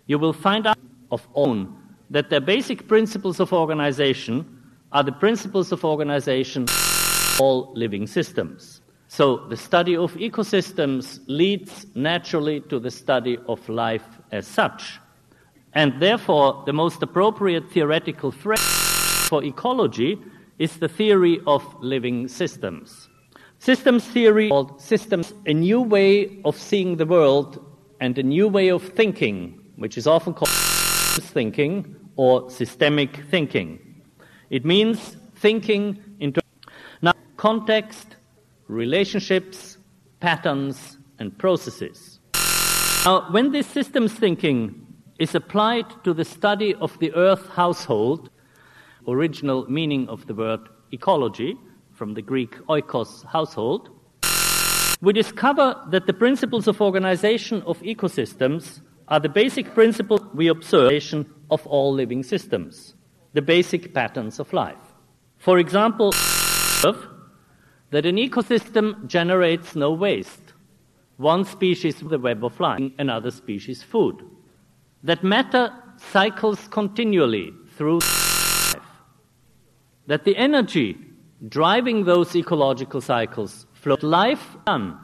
you 0.08 0.20
will 0.20 0.34
find 0.34 0.68
out 0.68 0.78
of 1.10 1.26
own 1.36 1.74
that 2.10 2.30
their 2.30 2.42
basic 2.42 2.90
principles 2.90 3.40
of 3.40 3.54
organization 3.54 4.46
are 4.92 5.04
the 5.04 5.14
principles 5.14 5.72
of 5.72 5.86
organization 5.86 6.64
of 6.64 7.40
all 7.40 7.72
living 7.76 8.06
systems. 8.06 8.82
So 9.08 9.48
the 9.48 9.56
study 9.56 9.96
of 9.96 10.14
ecosystems 10.16 11.22
leads 11.28 11.86
naturally 11.96 12.60
to 12.70 12.78
the 12.78 12.92
study 12.92 13.38
of 13.48 13.68
life 13.70 14.04
as 14.34 14.46
such. 14.46 15.00
And 15.74 16.02
therefore, 16.02 16.64
the 16.66 16.74
most 16.74 17.02
appropriate 17.02 17.72
theoretical 17.72 18.32
frame 18.32 18.58
for 19.30 19.46
ecology 19.46 20.20
is 20.60 20.78
the 20.78 20.88
theory 20.88 21.40
of 21.46 21.64
living 21.82 22.28
systems. 22.28 23.10
Systems 23.60 24.06
theory 24.06 24.50
called 24.50 24.82
systems 24.82 25.34
a 25.46 25.54
new 25.54 25.82
way 25.82 26.40
of 26.46 26.58
seeing 26.58 26.98
the 26.98 27.06
world 27.06 27.64
and 28.00 28.18
a 28.18 28.24
new 28.24 28.48
way 28.48 28.70
of 28.70 28.84
thinking, 28.84 29.60
which 29.76 29.98
is 29.98 30.08
often 30.08 30.34
called 30.34 30.50
systems 30.50 31.32
thinking 31.32 31.96
or 32.16 32.50
systemic 32.50 33.24
thinking. 33.30 33.80
It 34.50 34.66
means 34.66 35.18
thinking 35.36 36.00
into 36.20 36.42
now 37.02 37.14
context, 37.36 38.16
relationships, 38.68 39.78
patterns, 40.20 40.98
and 41.20 41.38
processes. 41.38 42.20
Now, 43.06 43.28
when 43.32 43.52
this 43.52 43.68
systems 43.68 44.14
thinking 44.14 44.86
is 45.20 45.34
applied 45.34 45.86
to 46.04 46.14
the 46.14 46.26
study 46.26 46.76
of 46.76 46.98
the 47.00 47.14
Earth 47.14 47.48
household, 47.50 48.30
original 49.08 49.70
meaning 49.70 50.08
of 50.10 50.28
the 50.28 50.34
word 50.34 50.70
ecology, 50.92 51.58
from 51.94 52.14
the 52.14 52.22
Greek 52.22 52.56
oikos, 52.68 53.26
household, 53.26 53.90
we 55.02 55.14
discover 55.14 55.76
that 55.90 56.08
the 56.08 56.14
principles 56.14 56.68
of 56.68 56.82
organization 56.82 57.62
of 57.64 57.80
ecosystems 57.82 58.82
are 59.08 59.20
the 59.20 59.30
basic 59.30 59.74
principles 59.74 60.22
we 60.34 60.48
observe 60.48 61.26
of 61.50 61.66
all 61.68 61.94
living 61.94 62.24
systems, 62.24 62.96
the 63.34 63.42
basic 63.42 63.94
patterns 63.94 64.40
of 64.40 64.52
life. 64.54 64.94
For 65.38 65.60
example, 65.60 66.12
that 67.90 68.06
an 68.06 68.18
ecosystem 68.18 69.08
generates 69.08 69.76
no 69.76 69.92
waste. 69.92 70.54
One 71.18 71.46
species 71.46 72.00
the 72.00 72.20
web 72.20 72.44
of 72.44 72.60
life, 72.60 72.92
another 73.00 73.32
species 73.32 73.82
food. 73.82 74.24
That 75.04 75.24
matter 75.24 75.74
cycles 76.12 76.68
continually 76.68 77.54
through. 77.76 78.02
That 80.08 80.24
the 80.24 80.36
energy 80.36 80.98
driving 81.48 82.06
those 82.06 82.36
ecological 82.36 83.02
cycles 83.02 83.66
flows 83.74 84.04
life 84.04 84.56
on. 84.66 85.00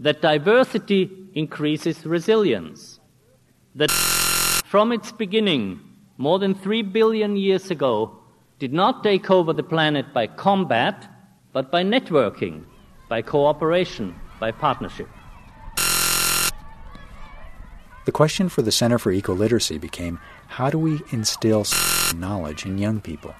That 0.00 0.22
diversity 0.22 1.10
increases 1.34 2.06
resilience. 2.06 3.00
That 3.74 3.90
from 3.90 4.92
its 4.92 5.12
beginning, 5.12 5.80
more 6.16 6.38
than 6.38 6.54
three 6.54 6.82
billion 6.82 7.36
years 7.36 7.70
ago, 7.70 8.18
did 8.58 8.72
not 8.72 9.02
take 9.02 9.30
over 9.30 9.52
the 9.52 9.62
planet 9.62 10.14
by 10.14 10.26
combat, 10.26 11.06
but 11.52 11.70
by 11.70 11.82
networking, 11.82 12.64
by 13.08 13.22
cooperation, 13.22 14.14
by 14.40 14.50
partnership. 14.50 15.08
The 18.06 18.12
question 18.12 18.48
for 18.48 18.62
the 18.62 18.72
Center 18.72 18.98
for 18.98 19.12
Ecoliteracy 19.12 19.80
became 19.80 20.20
how 20.46 20.70
do 20.70 20.78
we 20.78 21.00
instill 21.10 21.66
knowledge 22.16 22.64
in 22.64 22.78
young 22.78 23.00
people? 23.00 23.34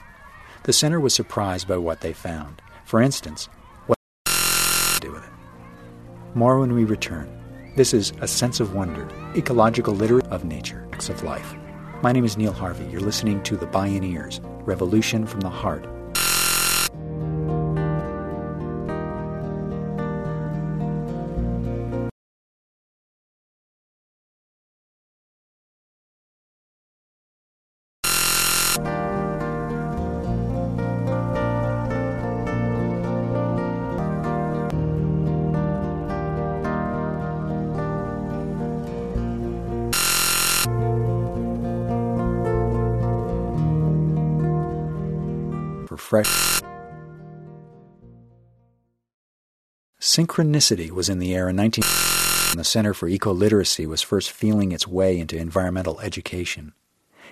The 0.67 0.73
center 0.73 0.99
was 0.99 1.15
surprised 1.15 1.69
by 1.69 1.77
what 1.77 2.01
they 2.01 2.13
found. 2.13 2.61
For 2.85 3.01
instance, 3.01 3.49
what 3.87 3.97
to 4.25 5.01
do 5.01 5.13
with 5.13 5.23
it. 5.23 5.31
More 6.35 6.59
when 6.59 6.75
we 6.75 6.83
return. 6.83 7.31
This 7.77 7.95
is 7.95 8.13
A 8.21 8.27
Sense 8.27 8.59
of 8.59 8.75
Wonder, 8.75 9.09
Ecological 9.37 9.95
Literacy 9.95 10.27
of 10.27 10.45
Nature, 10.45 10.89
Acts 10.93 11.09
of 11.09 11.23
Life. 11.23 11.55
My 12.03 12.11
name 12.11 12.25
is 12.25 12.37
Neil 12.37 12.53
Harvey. 12.53 12.85
You're 12.87 13.01
listening 13.01 13.45
to 13.45 13.57
The 13.57 13.69
Bioneers, 13.69 14.41
Revolution 14.67 15.25
from 15.25 15.39
the 15.39 15.49
Heart 15.49 15.87
fresh. 45.97 46.61
Synchronicity 50.01 50.91
was 50.91 51.09
in 51.09 51.19
the 51.19 51.35
air 51.35 51.49
in 51.49 51.57
19 51.57 51.83
when 52.51 52.59
the 52.59 52.65
Center 52.65 52.95
for 52.95 53.09
Eco 53.09 53.33
Literacy 53.33 53.87
was 53.87 54.03
first 54.03 54.31
feeling 54.31 54.73
its 54.73 54.87
way 54.87 55.19
into 55.19 55.37
environmental 55.37 56.01
education. 56.01 56.73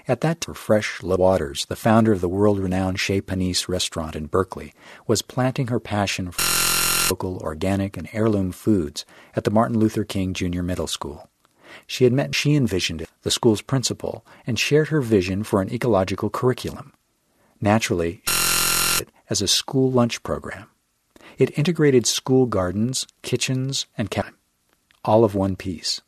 At 0.06 0.20
that 0.20 0.42
time, 0.42 0.54
Fresh 0.54 1.02
Waters, 1.02 1.64
the 1.66 1.76
founder 1.76 2.12
of 2.12 2.20
the 2.20 2.28
world-renowned 2.28 3.00
Chez 3.00 3.22
Panisse 3.22 3.68
restaurant 3.68 4.14
in 4.14 4.26
Berkeley, 4.26 4.74
was 5.06 5.22
planting 5.22 5.68
her 5.68 5.80
passion 5.80 6.30
for 6.30 7.10
local, 7.10 7.38
organic, 7.38 7.96
and 7.96 8.08
heirloom 8.12 8.52
foods 8.52 9.06
at 9.34 9.44
the 9.44 9.50
Martin 9.50 9.78
Luther 9.78 10.04
King 10.04 10.34
Jr. 10.34 10.62
Middle 10.62 10.86
School. 10.86 11.30
She 11.86 12.04
had 12.04 12.12
met, 12.12 12.34
she 12.34 12.54
envisioned 12.54 13.00
it, 13.00 13.10
the 13.22 13.30
school's 13.30 13.62
principal, 13.62 14.26
and 14.46 14.58
shared 14.58 14.88
her 14.88 15.00
vision 15.00 15.42
for 15.42 15.62
an 15.62 15.72
ecological 15.72 16.28
curriculum. 16.28 16.92
Naturally, 17.60 18.22
as 19.28 19.42
a 19.42 19.48
school 19.48 19.90
lunch 19.90 20.22
program. 20.22 20.66
It 21.38 21.58
integrated 21.58 22.06
school 22.06 22.46
gardens, 22.46 23.06
kitchens, 23.22 23.86
and 23.98 24.10
cafeteria, 24.10 24.38
all 25.04 25.24
of 25.24 25.34
one 25.34 25.56
piece. 25.56 26.00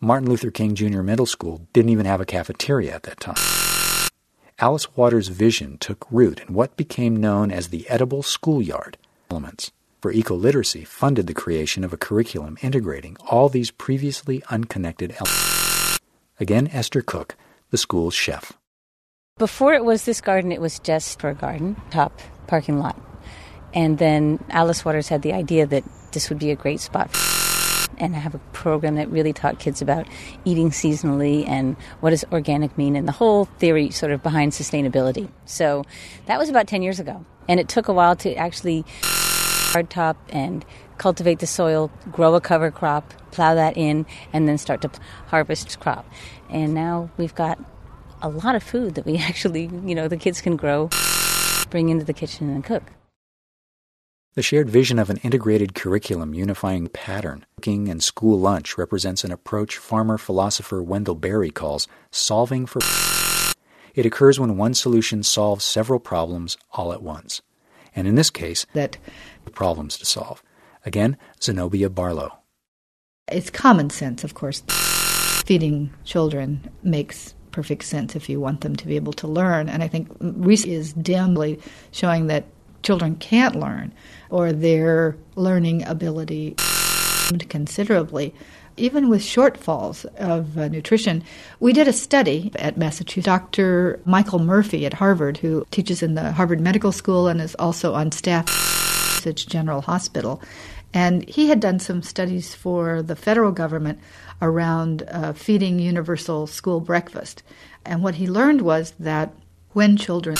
Martin 0.00 0.28
Luther 0.28 0.50
King 0.50 0.74
Jr. 0.74 1.02
Middle 1.02 1.26
School 1.26 1.66
didn't 1.72 1.90
even 1.90 2.06
have 2.06 2.20
a 2.20 2.26
cafeteria 2.26 2.94
at 2.94 3.04
that 3.04 3.20
time. 3.20 4.10
Alice 4.58 4.96
Waters' 4.96 5.28
vision 5.28 5.78
took 5.78 6.06
root 6.10 6.40
in 6.40 6.54
what 6.54 6.76
became 6.76 7.16
known 7.16 7.50
as 7.50 7.68
the 7.68 7.88
Edible 7.88 8.22
Schoolyard 8.22 8.96
Elements 9.30 9.72
for 10.04 10.12
Ecoliteracy 10.12 10.86
funded 10.86 11.26
the 11.26 11.32
creation 11.32 11.82
of 11.82 11.94
a 11.94 11.96
curriculum 11.96 12.58
integrating 12.60 13.16
all 13.30 13.48
these 13.48 13.70
previously 13.70 14.42
unconnected 14.50 15.12
elements. 15.12 15.98
Again, 16.38 16.68
Esther 16.74 17.00
Cook, 17.00 17.36
the 17.70 17.78
school's 17.78 18.12
chef. 18.12 18.52
Before 19.38 19.72
it 19.72 19.82
was 19.82 20.04
this 20.04 20.20
garden, 20.20 20.52
it 20.52 20.60
was 20.60 20.78
just 20.78 21.18
for 21.20 21.30
a 21.30 21.34
garden, 21.34 21.74
top 21.90 22.20
parking 22.46 22.78
lot. 22.78 23.00
And 23.72 23.98
then 23.98 24.42
Alice 24.50 24.84
Waters 24.84 25.08
had 25.08 25.22
the 25.22 25.32
idea 25.32 25.66
that 25.66 25.84
this 26.12 26.28
would 26.28 26.38
be 26.38 26.50
a 26.50 26.56
great 26.56 26.80
spot 26.80 27.10
and 27.98 28.14
have 28.14 28.34
a 28.34 28.38
program 28.52 28.96
that 28.96 29.10
really 29.10 29.32
taught 29.32 29.58
kids 29.58 29.82
about 29.82 30.06
eating 30.44 30.70
seasonally 30.70 31.46
and 31.46 31.76
what 32.00 32.10
does 32.10 32.24
organic 32.32 32.76
mean 32.76 32.96
and 32.96 33.06
the 33.06 33.12
whole 33.12 33.44
theory 33.58 33.90
sort 33.90 34.12
of 34.12 34.22
behind 34.22 34.52
sustainability. 34.52 35.28
So 35.44 35.84
that 36.26 36.38
was 36.38 36.48
about 36.48 36.66
10 36.66 36.82
years 36.82 37.00
ago. 37.00 37.24
And 37.48 37.60
it 37.60 37.68
took 37.68 37.88
a 37.88 37.92
while 37.92 38.16
to 38.16 38.34
actually 38.34 38.84
hard 39.02 39.90
top 39.90 40.16
and 40.28 40.64
cultivate 40.98 41.40
the 41.40 41.46
soil, 41.46 41.90
grow 42.12 42.34
a 42.34 42.40
cover 42.40 42.70
crop, 42.70 43.12
plow 43.32 43.54
that 43.54 43.76
in, 43.76 44.06
and 44.32 44.48
then 44.48 44.56
start 44.56 44.80
to 44.82 44.90
harvest 45.26 45.80
crop. 45.80 46.06
And 46.48 46.74
now 46.74 47.10
we've 47.16 47.34
got 47.34 47.58
a 48.22 48.28
lot 48.28 48.54
of 48.54 48.62
food 48.62 48.94
that 48.94 49.04
we 49.04 49.18
actually, 49.18 49.70
you 49.84 49.94
know, 49.94 50.08
the 50.08 50.16
kids 50.16 50.40
can 50.40 50.56
grow, 50.56 50.88
bring 51.70 51.88
into 51.88 52.04
the 52.04 52.12
kitchen 52.12 52.50
and 52.50 52.64
cook. 52.64 52.82
The 54.34 54.42
shared 54.42 54.68
vision 54.68 54.98
of 54.98 55.10
an 55.10 55.18
integrated 55.18 55.74
curriculum 55.74 56.34
unifying 56.34 56.88
pattern, 56.88 57.46
cooking, 57.56 57.88
and 57.88 58.02
school 58.02 58.38
lunch 58.38 58.76
represents 58.76 59.22
an 59.22 59.30
approach 59.30 59.76
farmer 59.76 60.18
philosopher 60.18 60.82
Wendell 60.82 61.14
Berry 61.14 61.50
calls 61.50 61.86
solving 62.10 62.66
for. 62.66 62.80
It 63.94 64.04
occurs 64.04 64.40
when 64.40 64.56
one 64.56 64.74
solution 64.74 65.22
solves 65.22 65.64
several 65.64 66.00
problems 66.00 66.56
all 66.72 66.92
at 66.92 67.00
once. 67.00 67.42
And 67.94 68.08
in 68.08 68.16
this 68.16 68.28
case, 68.28 68.66
that 68.72 68.98
problems 69.52 69.96
to 69.98 70.04
solve. 70.04 70.42
Again, 70.84 71.16
Zenobia 71.40 71.88
Barlow. 71.88 72.38
It's 73.30 73.50
common 73.50 73.90
sense, 73.90 74.24
of 74.24 74.34
course. 74.34 74.64
Feeding 75.46 75.92
children 76.02 76.68
makes 76.82 77.34
perfect 77.54 77.84
sense 77.84 78.16
if 78.16 78.28
you 78.28 78.40
want 78.40 78.62
them 78.62 78.74
to 78.74 78.84
be 78.84 78.96
able 78.96 79.12
to 79.12 79.28
learn. 79.28 79.68
And 79.68 79.80
I 79.80 79.86
think 79.86 80.08
research 80.20 80.70
is 80.70 80.92
dimly 80.92 81.60
showing 81.92 82.26
that 82.26 82.46
children 82.82 83.14
can't 83.14 83.54
learn 83.54 83.94
or 84.28 84.52
their 84.52 85.16
learning 85.36 85.86
ability 85.86 86.56
considerably. 87.48 88.34
Even 88.76 89.08
with 89.08 89.22
shortfalls 89.22 90.04
of 90.16 90.58
uh, 90.58 90.66
nutrition, 90.66 91.22
we 91.60 91.72
did 91.72 91.86
a 91.86 91.92
study 91.92 92.50
at 92.56 92.76
Massachusetts. 92.76 93.24
Dr. 93.24 94.00
Michael 94.04 94.40
Murphy 94.40 94.84
at 94.84 94.94
Harvard, 94.94 95.38
who 95.38 95.64
teaches 95.70 96.02
in 96.02 96.16
the 96.16 96.32
Harvard 96.32 96.60
Medical 96.60 96.90
School 96.90 97.28
and 97.28 97.40
is 97.40 97.54
also 97.60 97.94
on 97.94 98.10
staff 98.10 98.48
at 99.24 99.36
General 99.36 99.80
Hospital, 99.80 100.42
And 100.92 101.28
he 101.28 101.48
had 101.48 101.60
done 101.60 101.78
some 101.78 102.02
studies 102.02 102.54
for 102.54 103.00
the 103.00 103.16
federal 103.16 103.52
government 103.52 104.00
around 104.42 105.04
uh, 105.10 105.32
feeding 105.32 105.78
universal 105.78 106.46
school 106.46 106.80
breakfast. 106.80 107.42
And 107.84 108.02
what 108.02 108.16
he 108.16 108.26
learned 108.26 108.62
was 108.62 108.92
that 108.98 109.32
when 109.72 109.96
children 109.96 110.36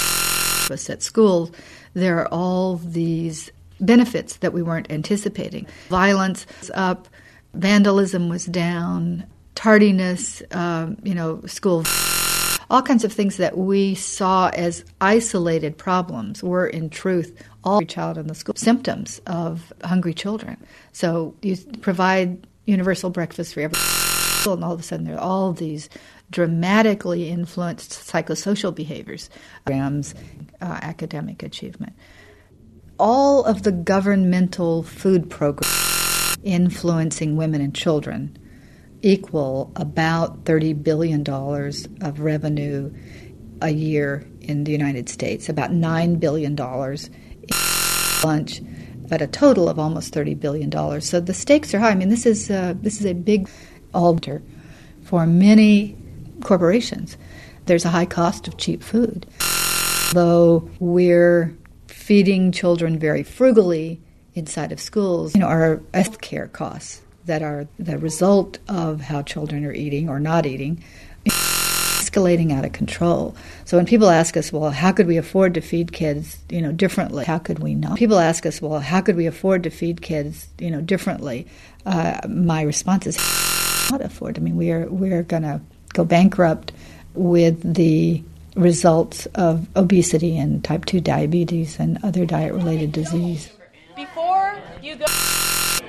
was 0.70 0.88
at 0.88 1.02
school, 1.02 1.50
there 1.94 2.18
are 2.18 2.28
all 2.28 2.76
these 2.76 3.50
benefits 3.80 4.36
that 4.38 4.52
we 4.52 4.62
weren't 4.62 4.90
anticipating. 4.90 5.66
Violence 5.88 6.46
was 6.60 6.70
up, 6.74 7.08
vandalism 7.54 8.28
was 8.28 8.46
down, 8.46 9.24
tardiness, 9.54 10.42
um, 10.52 10.96
you 11.02 11.14
know, 11.14 11.40
school 11.46 11.84
all 12.70 12.82
kinds 12.82 13.04
of 13.04 13.12
things 13.12 13.36
that 13.36 13.58
we 13.58 13.94
saw 13.94 14.48
as 14.48 14.84
isolated 15.00 15.76
problems 15.76 16.42
were 16.42 16.66
in 16.66 16.90
truth 16.90 17.40
all 17.62 17.82
child 17.82 18.18
in 18.18 18.26
the 18.26 18.34
school 18.34 18.54
symptoms 18.56 19.20
of 19.26 19.72
hungry 19.84 20.14
children. 20.14 20.56
So 20.92 21.34
you 21.42 21.56
provide 21.80 22.46
universal 22.66 23.10
breakfast 23.10 23.54
for 23.54 23.60
every 23.60 23.78
and 24.52 24.62
all 24.62 24.72
of 24.72 24.80
a 24.80 24.82
sudden 24.82 25.06
there 25.06 25.16
are 25.16 25.20
all 25.20 25.52
these 25.52 25.88
dramatically 26.30 27.30
influenced 27.30 27.92
psychosocial 27.92 28.74
behaviors, 28.74 29.30
programs, 29.64 30.14
uh, 30.60 30.78
academic 30.82 31.42
achievement. 31.42 31.94
All 32.98 33.44
of 33.44 33.62
the 33.62 33.72
governmental 33.72 34.82
food 34.82 35.30
programs 35.30 36.36
influencing 36.42 37.36
women 37.36 37.60
and 37.60 37.74
children 37.74 38.36
equal 39.02 39.72
about 39.76 40.44
$30 40.44 40.82
billion 40.82 41.26
of 42.02 42.20
revenue 42.20 42.92
a 43.60 43.70
year 43.70 44.26
in 44.40 44.64
the 44.64 44.72
United 44.72 45.08
States, 45.08 45.48
about 45.48 45.70
$9 45.70 46.20
billion 46.20 46.52
in 46.52 48.28
lunch, 48.28 48.60
but 49.14 49.22
a 49.22 49.28
total 49.28 49.68
of 49.68 49.78
almost 49.78 50.12
$30 50.12 50.40
billion. 50.40 51.00
So 51.00 51.20
the 51.20 51.32
stakes 51.32 51.72
are 51.72 51.78
high. 51.78 51.90
I 51.90 51.94
mean, 51.94 52.08
this 52.08 52.26
is, 52.26 52.50
uh, 52.50 52.74
this 52.82 52.98
is 52.98 53.06
a 53.06 53.12
big 53.12 53.48
altar 53.94 54.42
for 55.04 55.24
many 55.24 55.96
corporations. 56.42 57.16
There's 57.66 57.84
a 57.84 57.90
high 57.90 58.06
cost 58.06 58.48
of 58.48 58.56
cheap 58.56 58.82
food. 58.82 59.24
Though 60.14 60.68
we're 60.80 61.56
feeding 61.86 62.50
children 62.50 62.98
very 62.98 63.22
frugally 63.22 64.00
inside 64.34 64.72
of 64.72 64.80
schools, 64.80 65.32
you 65.32 65.40
know, 65.40 65.46
our 65.46 65.80
health 65.94 66.20
care 66.20 66.48
costs 66.48 67.00
that 67.26 67.40
are 67.40 67.68
the 67.78 67.98
result 67.98 68.58
of 68.66 69.00
how 69.00 69.22
children 69.22 69.64
are 69.64 69.72
eating 69.72 70.08
or 70.08 70.18
not 70.18 70.44
eating 70.44 70.82
escalating 72.14 72.52
out 72.52 72.64
of 72.64 72.72
control. 72.72 73.34
So 73.64 73.76
when 73.76 73.86
people 73.86 74.08
ask 74.08 74.36
us, 74.36 74.52
well, 74.52 74.70
how 74.70 74.92
could 74.92 75.06
we 75.06 75.16
afford 75.16 75.54
to 75.54 75.60
feed 75.60 75.92
kids, 75.92 76.38
you 76.48 76.62
know, 76.62 76.72
differently? 76.72 77.24
How 77.24 77.38
could 77.38 77.58
we 77.58 77.74
not? 77.74 77.98
People 77.98 78.18
ask 78.18 78.46
us, 78.46 78.60
well, 78.62 78.80
how 78.80 79.00
could 79.00 79.16
we 79.16 79.26
afford 79.26 79.62
to 79.64 79.70
feed 79.70 80.02
kids, 80.02 80.48
you 80.58 80.70
know, 80.70 80.80
differently? 80.80 81.46
Uh, 81.86 82.20
my 82.28 82.62
response 82.62 83.06
is, 83.06 83.16
not 83.90 84.00
afford. 84.00 84.38
I 84.38 84.40
mean, 84.40 84.56
we 84.56 84.70
are 84.70 84.86
we 84.86 85.12
are 85.12 85.22
going 85.22 85.42
to 85.42 85.60
go 85.92 86.04
bankrupt 86.04 86.72
with 87.14 87.74
the 87.74 88.22
results 88.56 89.26
of 89.34 89.66
obesity 89.76 90.38
and 90.38 90.64
type 90.64 90.84
2 90.84 91.00
diabetes 91.00 91.78
and 91.78 91.98
other 92.02 92.24
diet 92.24 92.54
related 92.54 92.92
disease. 92.92 93.50
Before 93.96 94.56
you 94.80 94.96
go 94.96 95.06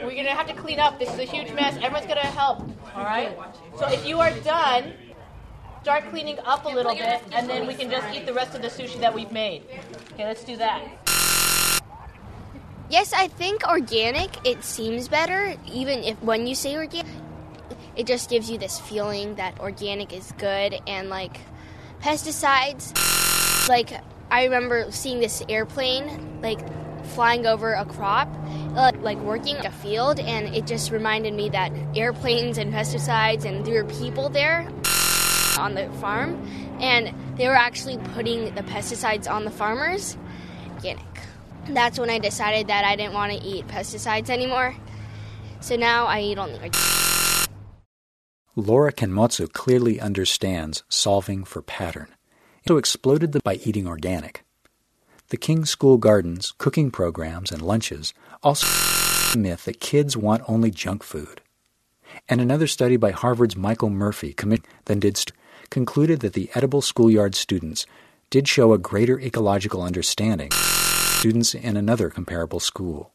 we're 0.04 0.12
going 0.12 0.26
to 0.26 0.32
have 0.36 0.48
to 0.48 0.54
clean 0.54 0.80
up. 0.80 1.00
This 1.00 1.12
is 1.14 1.20
a 1.20 1.24
huge 1.24 1.52
mess. 1.54 1.76
Everyone's 1.76 2.06
going 2.06 2.22
to 2.22 2.28
help. 2.28 2.60
All 2.96 3.04
right? 3.04 3.36
So 3.80 3.88
if 3.88 4.06
you 4.06 4.20
are 4.20 4.32
done, 4.42 4.94
start 5.86 6.04
cleaning 6.10 6.40
up 6.46 6.66
a 6.66 6.70
little 6.70 6.96
bit, 6.96 7.22
and 7.32 7.48
then 7.48 7.68
we 7.68 7.76
can 7.76 7.92
just 7.92 8.12
eat 8.12 8.26
the 8.26 8.34
rest 8.34 8.56
of 8.56 8.62
the 8.64 8.70
sushi 8.70 9.00
that 9.00 9.14
we've 9.14 9.32
made. 9.32 9.62
Okay, 10.14 10.26
let's 10.26 10.44
do 10.44 10.58
that. 10.58 10.82
Yes, 12.90 13.14
I 13.14 13.28
think 13.28 13.64
organic, 13.68 14.32
it 14.48 14.64
seems 14.64 15.08
better, 15.08 15.54
even 15.72 16.00
if 16.00 16.20
when 16.24 16.48
you 16.48 16.56
say 16.56 16.76
organic, 16.76 17.06
it 17.96 18.08
just 18.08 18.32
gives 18.32 18.50
you 18.50 18.58
this 18.58 18.80
feeling 18.80 19.36
that 19.36 19.60
organic 19.60 20.12
is 20.12 20.32
good 20.40 20.74
and 20.88 21.12
like 21.12 21.38
pesticides. 22.02 22.90
Like, 23.70 23.92
I 24.32 24.46
remember 24.46 24.88
seeing 24.90 25.20
this 25.20 25.44
airplane, 25.48 26.42
like, 26.42 26.62
flying 27.14 27.46
over 27.46 27.74
a 27.74 27.86
crop, 27.86 28.28
uh, 28.76 28.92
like 29.02 29.20
working 29.20 29.58
a 29.58 29.70
field, 29.70 30.20
and 30.20 30.56
it 30.56 30.66
just 30.66 30.90
reminded 30.90 31.36
me 31.36 31.50
that 31.50 31.72
airplanes 31.96 32.58
and 32.58 32.74
pesticides, 32.74 33.46
and 33.46 33.64
there 33.64 33.84
were 33.84 33.90
people 33.92 34.30
there 34.30 34.68
on 35.58 35.76
the 35.76 35.90
farm, 36.02 36.36
and 36.80 37.14
they 37.38 37.48
were 37.48 37.56
actually 37.56 37.98
putting 38.14 38.54
the 38.56 38.64
pesticides 38.64 39.30
on 39.30 39.46
the 39.46 39.52
farmers. 39.52 40.18
Organic. 40.74 41.00
That's 41.68 41.98
when 42.00 42.10
I 42.10 42.20
decided 42.20 42.68
that 42.68 42.86
I 42.86 42.96
didn't 42.96 43.14
want 43.14 43.34
to 43.34 43.40
eat 43.40 43.68
pesticides 43.68 44.30
anymore. 44.30 44.76
So 45.62 45.76
now 45.76 46.06
I 46.06 46.22
eat 46.22 46.38
only 46.38 46.56
organic. 46.56 46.76
Laura 48.56 48.94
Kenmotsu 48.94 49.52
clearly 49.52 50.00
understands 50.00 50.84
solving 50.88 51.44
for 51.44 51.62
pattern. 51.62 52.08
So 52.68 52.78
exploded 52.78 53.32
the 53.32 53.42
by 53.42 53.56
eating 53.56 53.86
organic. 53.86 54.44
The 55.30 55.38
King 55.38 55.66
School 55.66 55.98
Gardens, 55.98 56.54
cooking 56.58 56.92
programs, 56.92 57.52
and 57.52 57.62
lunches 57.62 58.14
also 58.44 58.66
the 59.34 59.40
myth 59.40 59.66
that 59.66 59.80
kids 59.80 60.16
want 60.16 60.44
only 60.48 60.72
junk 60.72 61.04
food. 61.04 61.42
And 62.30 62.40
another 62.40 62.68
study 62.68 62.96
by 62.96 63.12
Harvard's 63.12 63.58
Michael 63.58 63.90
Murphy 63.90 64.34
than 64.86 65.00
did 65.00 65.18
st- 65.18 65.34
concluded 65.70 66.20
that 66.22 66.34
the 66.34 66.50
edible 66.56 66.82
schoolyard 66.82 67.36
students 67.36 67.86
did 68.30 68.48
show 68.48 68.74
a 68.74 68.78
greater 68.78 69.20
ecological 69.20 69.82
understanding 69.82 70.52
students 70.52 71.54
in 71.54 71.78
another 71.78 72.10
comparable 72.10 72.60
school. 72.60 73.12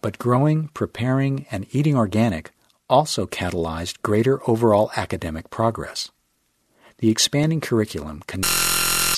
But 0.00 0.18
growing, 0.18 0.68
preparing, 0.68 1.46
and 1.50 1.66
eating 1.74 1.96
organic 1.96 2.52
also 2.88 3.26
catalyzed 3.26 4.00
greater 4.02 4.40
overall 4.48 4.90
academic 4.96 5.50
progress. 5.50 6.10
The 6.98 7.10
expanding 7.10 7.60
curriculum 7.60 8.22
can 8.26 8.42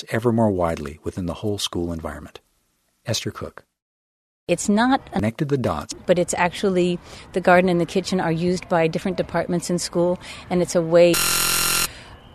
ever 0.09 0.33
more 0.33 0.51
widely 0.51 0.99
within 1.05 1.27
the 1.27 1.35
whole 1.35 1.59
school 1.59 1.93
environment. 1.93 2.41
Esther 3.07 3.31
Cook. 3.31 3.65
It's 4.49 4.69
not 4.69 5.13
connected 5.13 5.49
the 5.49 5.57
dots, 5.57 5.95
but 6.07 6.19
it's 6.19 6.35
actually 6.35 6.99
the 7.33 7.41
garden 7.41 7.71
and 7.71 7.81
the 7.81 7.87
kitchen 7.87 8.21
are 8.21 8.33
used 8.33 8.69
by 8.69 8.89
different 8.89 9.17
departments 9.17 9.71
in 9.71 9.79
school, 9.79 10.19
and 10.51 10.61
it's 10.61 10.75
a 10.75 10.83
way 10.83 11.15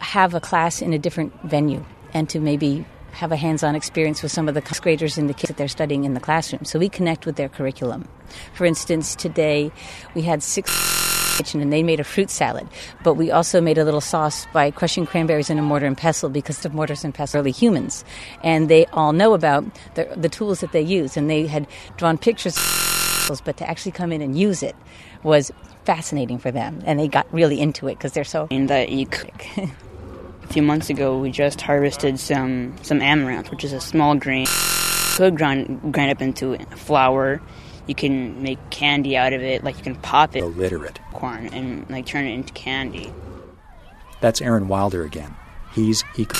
have 0.05 0.33
a 0.33 0.39
class 0.39 0.81
in 0.81 0.93
a 0.93 0.99
different 0.99 1.33
venue 1.43 1.83
and 2.13 2.29
to 2.29 2.39
maybe 2.39 2.85
have 3.11 3.31
a 3.31 3.35
hands-on 3.35 3.75
experience 3.75 4.21
with 4.21 4.31
some 4.31 4.47
of 4.47 4.53
the 4.53 4.79
graders 4.81 5.17
and 5.17 5.29
the 5.29 5.33
kids 5.33 5.47
that 5.47 5.57
they're 5.57 5.67
studying 5.67 6.03
in 6.03 6.13
the 6.13 6.19
classroom. 6.19 6.65
So 6.65 6.77
we 6.77 6.89
connect 6.89 7.25
with 7.25 7.37
their 7.37 7.49
curriculum. 7.49 8.07
For 8.53 8.65
instance, 8.65 9.15
today 9.15 9.71
we 10.13 10.21
had 10.21 10.43
six 10.43 10.69
kitchen 11.37 11.61
and 11.61 11.71
they 11.71 11.83
made 11.83 11.99
a 11.99 12.03
fruit 12.03 12.29
salad. 12.29 12.67
But 13.03 13.15
we 13.15 13.31
also 13.31 13.61
made 13.61 13.77
a 13.77 13.83
little 13.83 14.01
sauce 14.01 14.45
by 14.53 14.71
crushing 14.71 15.05
cranberries 15.05 15.49
in 15.49 15.57
a 15.57 15.61
mortar 15.61 15.85
and 15.85 15.97
pestle 15.97 16.29
because 16.29 16.59
the 16.59 16.69
mortars 16.69 17.03
and 17.03 17.13
pestle 17.13 17.39
are 17.39 17.41
really 17.41 17.51
humans. 17.51 18.03
And 18.43 18.69
they 18.69 18.85
all 18.87 19.13
know 19.13 19.33
about 19.33 19.65
the, 19.95 20.05
the 20.15 20.29
tools 20.29 20.59
that 20.61 20.71
they 20.71 20.81
use. 20.81 21.17
And 21.17 21.29
they 21.29 21.47
had 21.47 21.67
drawn 21.97 22.17
pictures, 22.17 22.57
of 23.29 23.41
but 23.43 23.57
to 23.57 23.69
actually 23.69 23.91
come 23.91 24.11
in 24.11 24.21
and 24.21 24.37
use 24.37 24.63
it 24.63 24.75
was 25.23 25.51
fascinating 25.83 26.37
for 26.37 26.51
them. 26.51 26.81
And 26.85 26.99
they 26.99 27.07
got 27.07 27.31
really 27.33 27.59
into 27.59 27.87
it 27.87 27.97
because 27.97 28.13
they're 28.13 28.23
so. 28.23 28.47
In 28.49 28.67
the 28.67 28.89
you 28.89 29.07
a 30.49 30.53
few 30.53 30.61
months 30.61 30.89
ago, 30.89 31.17
we 31.17 31.31
just 31.31 31.61
harvested 31.61 32.19
some, 32.19 32.75
some 32.81 33.01
amaranth, 33.01 33.51
which 33.51 33.63
is 33.63 33.73
a 33.73 33.81
small 33.81 34.15
grain. 34.15 34.45
Could 35.15 35.37
grind, 35.37 35.93
grind 35.93 36.11
up 36.11 36.21
into 36.21 36.57
flour 36.75 37.41
you 37.87 37.95
can 37.95 38.41
make 38.41 38.57
candy 38.69 39.15
out 39.15 39.33
of 39.33 39.41
it. 39.41 39.63
Like 39.63 39.77
you 39.77 39.83
can 39.83 39.95
pop 39.95 40.35
it, 40.35 40.39
illiterate 40.39 40.99
corn, 41.13 41.47
and 41.47 41.89
like 41.89 42.05
turn 42.05 42.25
it 42.25 42.33
into 42.33 42.53
candy. 42.53 43.13
That's 44.21 44.41
Aaron 44.41 44.67
Wilder 44.67 45.03
again. 45.03 45.35
He's 45.73 46.03
eco. 46.17 46.37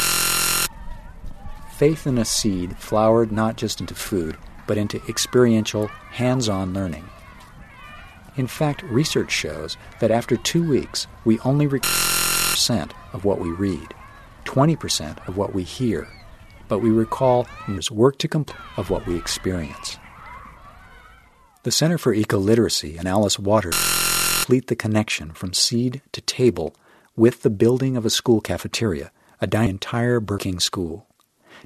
Faith 1.73 2.07
in 2.07 2.17
a 2.17 2.25
seed 2.25 2.77
flowered 2.77 3.31
not 3.31 3.57
just 3.57 3.81
into 3.81 3.93
food, 3.93 4.37
but 4.65 4.77
into 4.77 5.01
experiential, 5.09 5.87
hands-on 5.87 6.73
learning. 6.73 7.09
In 8.37 8.47
fact, 8.47 8.81
research 8.83 9.31
shows 9.31 9.77
that 9.99 10.11
after 10.11 10.37
two 10.37 10.67
weeks, 10.67 11.07
we 11.25 11.39
only 11.39 11.67
recall 11.67 11.91
percent 12.55 12.93
of 13.15 13.25
what 13.25 13.39
we 13.39 13.49
read, 13.49 13.95
20% 14.43 15.27
of 15.27 15.37
what 15.37 15.53
we 15.53 15.63
hear, 15.63 16.07
but 16.67 16.79
we 16.79 16.89
recall 16.89 17.47
and 17.67 17.89
work 17.89 18.17
to 18.19 18.27
complete 18.27 18.59
of 18.77 18.89
what 18.89 19.07
we 19.07 19.15
experience. 19.15 19.97
The 21.63 21.71
Center 21.71 21.97
for 21.97 22.13
Ecoliteracy 22.13 22.99
and 22.99 23.07
Alice 23.07 23.39
Waters 23.39 23.75
complete 23.75 24.67
the 24.67 24.75
connection 24.75 25.31
from 25.31 25.53
seed 25.53 26.01
to 26.11 26.21
table 26.21 26.75
with 27.15 27.41
the 27.41 27.49
building 27.49 27.97
of 27.97 28.05
a 28.05 28.09
school 28.11 28.41
cafeteria, 28.41 29.11
a 29.41 29.47
entire 29.63 30.19
Burking 30.19 30.59
school. 30.59 31.07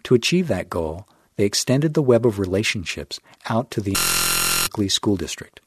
To 0.03 0.15
achieve 0.15 0.47
that 0.47 0.69
goal, 0.69 1.05
they 1.35 1.45
extended 1.45 1.93
the 1.93 2.01
web 2.01 2.25
of 2.25 2.39
relationships 2.39 3.19
out 3.49 3.71
to 3.71 3.81
the 3.81 3.95
Berkeley 4.63 4.88
School 4.88 5.17
District, 5.17 5.59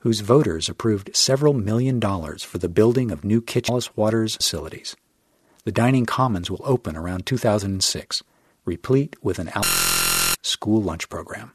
whose 0.00 0.20
voters 0.20 0.68
approved 0.68 1.14
several 1.14 1.54
million 1.54 2.00
dollars 2.00 2.42
for 2.42 2.58
the 2.58 2.68
building 2.68 3.10
of 3.10 3.24
new 3.24 3.40
kitchen 3.40 3.72
Alice 3.74 3.94
Waters 3.96 4.36
facilities. 4.36 4.96
The 5.64 5.72
dining 5.72 6.06
commons 6.06 6.50
will 6.50 6.62
open 6.64 6.96
around 6.96 7.26
2006, 7.26 8.22
replete 8.64 9.16
with 9.22 9.38
an 9.38 9.50
school 10.42 10.82
lunch 10.82 11.08
program. 11.08 11.52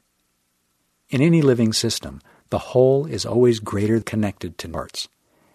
In 1.10 1.22
any 1.22 1.42
living 1.42 1.74
system, 1.74 2.22
the 2.50 2.60
whole 2.60 3.06
is 3.06 3.26
always 3.26 3.60
greater 3.60 4.00
connected 4.02 4.58
to 4.60 4.70
parts. 4.70 5.08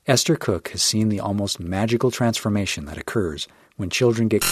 Esther 0.06 0.36
Cook 0.36 0.68
has 0.70 0.82
seen 0.82 1.08
the 1.08 1.20
almost 1.20 1.60
magical 1.60 2.10
transformation 2.10 2.86
that 2.86 2.96
occurs 2.96 3.46
when 3.76 3.90
children 3.90 4.28
get 4.28 4.44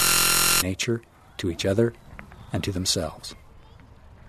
nature, 0.63 1.03
to 1.39 1.51
each 1.51 1.65
other, 1.65 1.93
and 2.53 2.63
to 2.63 2.73
themselves. 2.73 3.35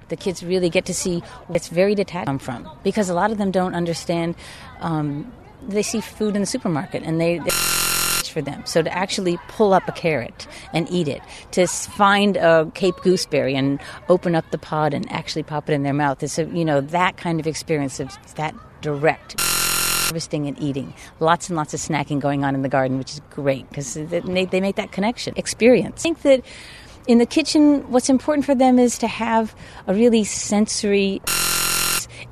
The 0.09 0.15
kids 0.15 0.43
really 0.43 0.69
get 0.69 0.85
to 0.85 0.93
see 0.93 1.19
where 1.47 1.57
it's 1.57 1.67
very 1.67 1.95
detached 1.95 2.41
from 2.41 2.69
because 2.83 3.09
a 3.09 3.13
lot 3.13 3.31
of 3.31 3.37
them 3.37 3.51
don't 3.51 3.75
understand. 3.75 4.35
Um, 4.79 5.31
they 5.67 5.83
see 5.83 5.99
food 5.99 6.35
in 6.35 6.41
the 6.41 6.47
supermarket 6.47 7.03
and 7.03 7.19
they, 7.19 7.39
they 7.39 7.49
for 8.37 8.43
them. 8.43 8.63
So 8.67 8.83
to 8.83 8.93
actually 8.95 9.39
pull 9.47 9.73
up 9.73 9.87
a 9.87 9.91
carrot 9.91 10.45
and 10.71 10.87
eat 10.91 11.07
it, 11.07 11.21
to 11.51 11.65
find 11.65 12.37
a 12.37 12.71
Cape 12.75 12.97
gooseberry 12.97 13.55
and 13.55 13.79
open 14.09 14.35
up 14.35 14.51
the 14.51 14.59
pod 14.59 14.93
and 14.93 15.11
actually 15.11 15.41
pop 15.41 15.67
it 15.69 15.73
in 15.73 15.81
their 15.81 15.93
mouth, 15.93 16.21
is 16.21 16.37
a, 16.37 16.45
you 16.45 16.63
know 16.63 16.79
that 16.81 17.17
kind 17.17 17.39
of 17.39 17.47
experience 17.47 17.99
of 17.99 18.15
that 18.35 18.53
direct 18.81 19.41
harvesting 19.41 20.47
and 20.47 20.61
eating. 20.61 20.93
Lots 21.19 21.49
and 21.49 21.57
lots 21.57 21.73
of 21.73 21.79
snacking 21.79 22.19
going 22.19 22.45
on 22.45 22.53
in 22.53 22.61
the 22.61 22.69
garden, 22.69 22.99
which 22.99 23.13
is 23.13 23.21
great 23.31 23.67
because 23.69 23.95
they, 23.95 24.21
make 24.21 24.75
that 24.75 24.91
connection 24.91 25.33
experience. 25.35 26.01
I 26.01 26.03
think 26.03 26.21
that 26.21 26.45
in 27.07 27.17
the 27.17 27.25
kitchen, 27.25 27.89
what's 27.91 28.09
important 28.09 28.45
for 28.45 28.53
them 28.53 28.77
is 28.77 28.99
to 28.99 29.07
have 29.07 29.55
a 29.87 29.95
really 29.95 30.23
sensory 30.23 31.21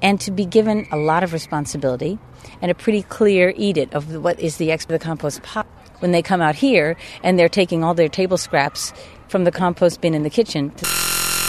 and 0.04 0.22
to 0.22 0.30
be 0.30 0.46
given 0.46 0.88
a 0.92 0.98
lot 0.98 1.24
of 1.24 1.34
responsibility 1.34 2.20
and 2.62 2.70
a 2.70 2.76
pretty 2.76 3.02
clear 3.02 3.54
edit 3.58 3.92
of 3.94 4.16
what 4.24 4.40
is 4.40 4.58
the 4.58 4.72
X 4.72 4.86
the 4.86 5.00
compost 5.00 5.42
pot. 5.42 5.66
When 6.00 6.12
they 6.12 6.22
come 6.22 6.42
out 6.42 6.56
here 6.56 6.96
and 7.24 7.38
they're 7.40 7.50
taking 7.50 7.84
all 7.84 7.94
their 7.94 8.10
table 8.10 8.38
scraps 8.38 8.94
from 9.28 9.44
the 9.44 9.52
compost 9.52 10.02
bin 10.02 10.14
in 10.14 10.24
the 10.24 10.30
kitchen 10.30 10.72
to 10.72 10.86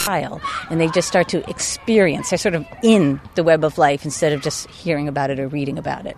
pile, 0.06 0.40
and 0.70 0.80
they 0.80 0.88
just 0.88 1.08
start 1.08 1.28
to 1.30 1.48
experience. 1.50 2.30
They're 2.30 2.38
sort 2.38 2.54
of 2.54 2.64
in 2.82 3.20
the 3.34 3.42
web 3.42 3.64
of 3.64 3.76
life 3.76 4.04
instead 4.04 4.32
of 4.32 4.40
just 4.40 4.70
hearing 4.70 5.08
about 5.08 5.30
it 5.30 5.40
or 5.40 5.48
reading 5.48 5.78
about 5.78 6.06
it. 6.06 6.16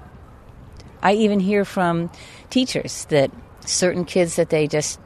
I 1.03 1.15
even 1.15 1.41
hear 1.41 1.65
from 1.65 2.11
teachers 2.51 3.07
that 3.07 3.31
certain 3.61 4.05
kids 4.05 4.37
that 4.37 4.51
they 4.51 4.67
just 4.67 5.01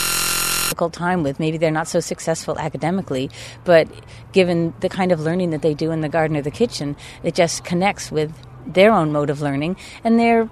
difficult 0.73 0.95
time 0.95 1.23
with. 1.23 1.39
Maybe 1.39 1.59
they're 1.59 1.71
not 1.71 1.87
so 1.87 2.01
successful 2.01 2.59
academically, 2.59 3.31
but 3.65 3.89
given 4.33 4.73
the 4.81 4.89
kind 4.89 5.13
of 5.13 5.21
learning 5.21 5.51
that 5.51 5.61
they 5.61 5.75
do 5.75 5.91
in 5.91 6.01
the 6.01 6.09
garden 6.09 6.35
or 6.35 6.41
the 6.43 6.51
kitchen, 6.51 6.97
it 7.23 7.35
just 7.35 7.63
connects 7.63 8.11
with 8.11 8.33
their 8.67 8.91
own 8.91 9.13
mode 9.13 9.29
of 9.29 9.43
learning, 9.43 9.77
and 10.03 10.19
they're 10.19 10.49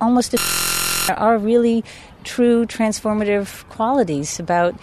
almost 0.00 0.34
are 1.08 1.38
really 1.38 1.84
true 2.24 2.66
transformative 2.66 3.68
qualities 3.68 4.38
about 4.38 4.74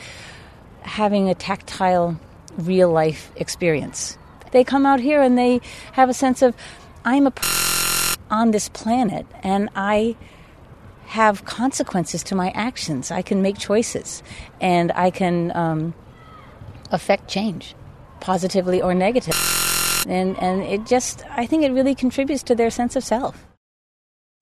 having 0.82 1.30
a 1.30 1.36
tactile, 1.36 2.20
real 2.58 2.90
life 2.90 3.32
experience. 3.36 4.18
They 4.52 4.64
come 4.64 4.86
out 4.86 5.00
here 5.00 5.22
and 5.22 5.38
they 5.38 5.62
have 5.94 6.10
a 6.10 6.14
sense 6.14 6.42
of, 6.42 6.56
I'm 7.06 7.28
a 7.28 7.34
on 8.30 8.52
this 8.52 8.70
planet, 8.70 9.26
and 9.42 9.70
I 9.76 10.16
have 11.06 11.46
consequences 11.46 12.24
to 12.24 12.36
my 12.36 12.50
actions. 12.52 13.12
I 13.12 13.22
can 13.22 13.42
make 13.42 13.58
choices 13.58 14.22
and 14.60 14.92
I 14.94 15.10
can 15.12 15.56
um, 15.56 15.94
affect 16.92 17.30
change, 17.30 17.76
positively 18.20 18.82
or 18.82 18.94
negatively. 18.94 19.40
And, 20.14 20.38
and 20.40 20.64
it 20.64 20.86
just, 20.86 21.24
I 21.30 21.46
think 21.46 21.64
it 21.64 21.72
really 21.72 21.96
contributes 21.96 22.44
to 22.44 22.56
their 22.56 22.70
sense 22.70 22.98
of 22.98 23.04
self. 23.04 23.47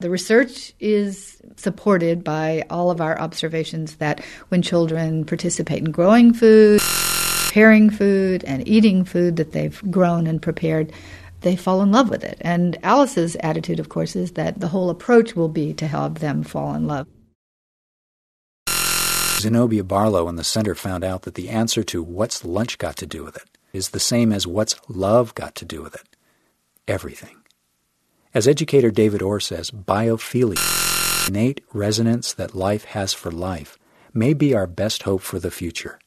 The 0.02 0.10
research 0.10 0.74
is 0.80 1.42
supported 1.56 2.24
by 2.24 2.66
all 2.70 2.92
of 2.92 3.00
our 3.00 3.18
observations 3.20 3.96
that 3.96 4.24
when 4.50 4.62
children 4.62 5.24
participate 5.24 5.80
in 5.80 5.92
growing 5.92 6.34
food, 6.34 6.82
preparing 7.48 7.90
food, 7.90 8.44
and 8.44 8.68
eating 8.68 9.06
food 9.06 9.38
that 9.38 9.54
they've 9.54 9.82
grown 9.90 10.28
and 10.28 10.42
prepared, 10.42 10.92
they 11.42 11.56
fall 11.56 11.82
in 11.82 11.94
love 11.94 12.10
with 12.10 12.26
it. 12.26 12.38
And 12.42 12.78
Alice's 12.84 13.38
attitude, 13.40 13.80
of 13.80 13.88
course, 13.88 14.18
is 14.18 14.34
that 14.34 14.60
the 14.60 14.68
whole 14.68 14.90
approach 14.90 15.34
will 15.36 15.48
be 15.48 15.74
to 15.76 15.88
help 15.88 16.20
them 16.20 16.44
fall 16.44 16.74
in 16.74 16.88
love. 16.88 17.08
Zenobia 19.40 19.84
Barlow 19.84 20.28
in 20.28 20.36
the 20.36 20.44
center 20.44 20.76
found 20.76 21.06
out 21.06 21.22
that 21.22 21.36
the 21.36 21.50
answer 21.50 21.84
to 21.84 22.04
what's 22.04 22.44
lunch 22.44 22.78
got 22.78 22.98
to 22.98 23.06
do 23.06 23.24
with 23.24 23.38
it 23.38 23.58
is 23.72 23.90
the 23.90 24.00
same 24.00 24.34
as 24.34 24.46
what's 24.46 24.76
love 24.90 25.34
got 25.36 25.56
to 25.56 25.66
do 25.66 25.82
with 25.82 25.96
it 25.96 26.18
everything. 26.88 27.45
As 28.36 28.48
educator 28.48 28.92
David 28.92 29.22
Orr 29.22 29.40
says, 29.40 29.72
biophilia, 29.72 31.30
innate 31.30 31.62
resonance 31.74 32.34
that 32.34 32.54
life 32.54 32.84
has 32.86 33.14
for 33.14 33.32
life, 33.32 33.80
may 34.14 34.34
be 34.34 34.54
our 34.54 34.68
best 34.68 35.04
hope 35.04 35.22
for 35.22 35.40
the 35.40 35.50
future 35.50 36.00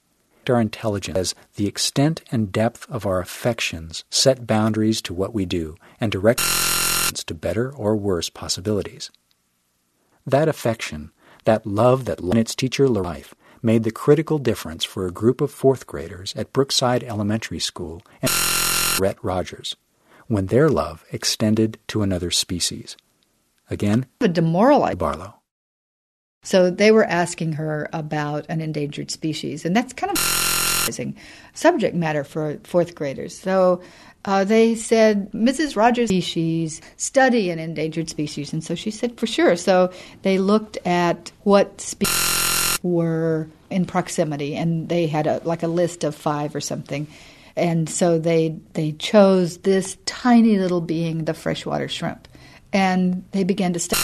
our 0.49 0.61
intelligence 0.61 1.17
as 1.17 1.35
the 1.57 1.67
extent 1.67 2.23
and 2.31 2.53
depth 2.53 2.89
of 2.89 3.07
our 3.07 3.21
affections 3.21 4.05
set 4.11 4.47
boundaries 4.47 5.03
to 5.03 5.15
what 5.15 5.35
we 5.35 5.45
do 5.45 5.77
and 6.01 6.11
direct 6.11 6.41
to 7.27 7.35
better 7.35 7.71
or 7.75 7.97
worse 7.97 8.31
possibilities. 8.31 9.11
That 10.27 10.49
affection, 10.49 11.11
that 11.45 11.67
love 11.67 12.05
that 12.07 12.21
in 12.21 12.37
its 12.37 12.55
teacher 12.55 12.89
life, 12.89 13.35
made 13.63 13.83
the 13.85 13.91
critical 13.91 14.39
difference 14.39 14.85
for 14.85 15.07
a 15.07 15.13
group 15.13 15.41
of 15.41 15.51
fourth 15.51 15.87
graders 15.87 16.35
at 16.37 16.53
Brookside 16.53 17.03
Elementary 17.03 17.59
School 17.59 18.03
and 18.23 18.31
Rhett 19.01 19.23
Rogers 19.23 19.77
when 20.29 20.47
their 20.47 20.69
love 20.69 21.05
extended 21.11 21.79
to 21.89 22.03
another 22.03 22.31
species. 22.31 22.97
Again, 23.71 24.07
a 24.21 24.29
demoralized 24.29 24.99
Barlow. 24.99 25.35
So 26.43 26.71
they 26.71 26.93
were 26.93 27.05
asking 27.05 27.55
her 27.55 27.89
about 27.93 28.47
an 28.49 28.61
endangered 28.61 29.11
species, 29.11 29.65
and 29.65 29.77
that's 29.77 29.93
kind 29.93 30.11
of 30.11 30.19
subject 31.53 31.95
matter 31.95 32.25
for 32.25 32.59
fourth 32.65 32.95
graders. 32.95 33.37
So 33.37 33.83
uh, 34.25 34.45
they 34.45 34.75
said, 34.75 35.31
Mrs. 35.33 35.77
Rogers 35.77 36.09
species, 36.09 36.81
study 36.97 37.51
an 37.51 37.59
endangered 37.59 38.09
species. 38.09 38.53
And 38.53 38.65
so 38.65 38.75
she 38.75 38.91
said, 38.91 39.19
for 39.19 39.27
sure. 39.27 39.57
So 39.57 39.93
they 40.23 40.39
looked 40.39 40.79
at 40.87 41.31
what 41.43 41.81
species 41.81 42.79
were 42.83 43.49
in 43.71 43.85
proximity, 43.85 44.57
and 44.57 44.89
they 44.89 45.07
had 45.07 45.27
a, 45.27 45.41
like 45.45 45.63
a 45.63 45.69
list 45.69 46.05
of 46.05 46.15
five 46.15 46.55
or 46.55 46.61
something. 46.61 47.07
And 47.59 47.91
so 47.91 48.19
they 48.19 48.59
they 48.75 48.93
chose 48.93 49.59
this 49.59 49.99
tiny 50.07 50.59
little 50.59 50.81
being, 50.81 51.25
the 51.25 51.35
freshwater 51.35 51.89
shrimp, 51.89 52.29
and 52.73 53.25
they 53.33 53.45
began 53.45 53.73
to 53.73 53.81
study. 53.81 54.01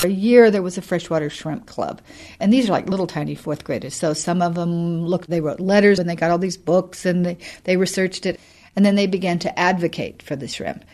For 0.00 0.08
a 0.08 0.10
year 0.10 0.50
there 0.50 0.62
was 0.62 0.76
a 0.76 0.82
freshwater 0.82 1.30
shrimp 1.30 1.66
club. 1.66 2.02
And 2.38 2.52
these 2.52 2.68
are 2.68 2.72
like 2.72 2.88
little 2.88 3.06
tiny 3.06 3.34
fourth 3.34 3.64
graders. 3.64 3.94
So 3.94 4.12
some 4.12 4.42
of 4.42 4.54
them 4.54 5.06
look 5.06 5.26
they 5.26 5.40
wrote 5.40 5.58
letters 5.58 5.98
and 5.98 6.08
they 6.08 6.14
got 6.14 6.30
all 6.30 6.38
these 6.38 6.58
books 6.58 7.06
and 7.06 7.24
they, 7.24 7.38
they 7.64 7.78
researched 7.78 8.26
it. 8.26 8.38
And 8.76 8.84
then 8.84 8.94
they 8.94 9.06
began 9.06 9.38
to 9.38 9.58
advocate 9.58 10.22
for 10.22 10.36
the 10.36 10.48
shrimp. 10.48 10.84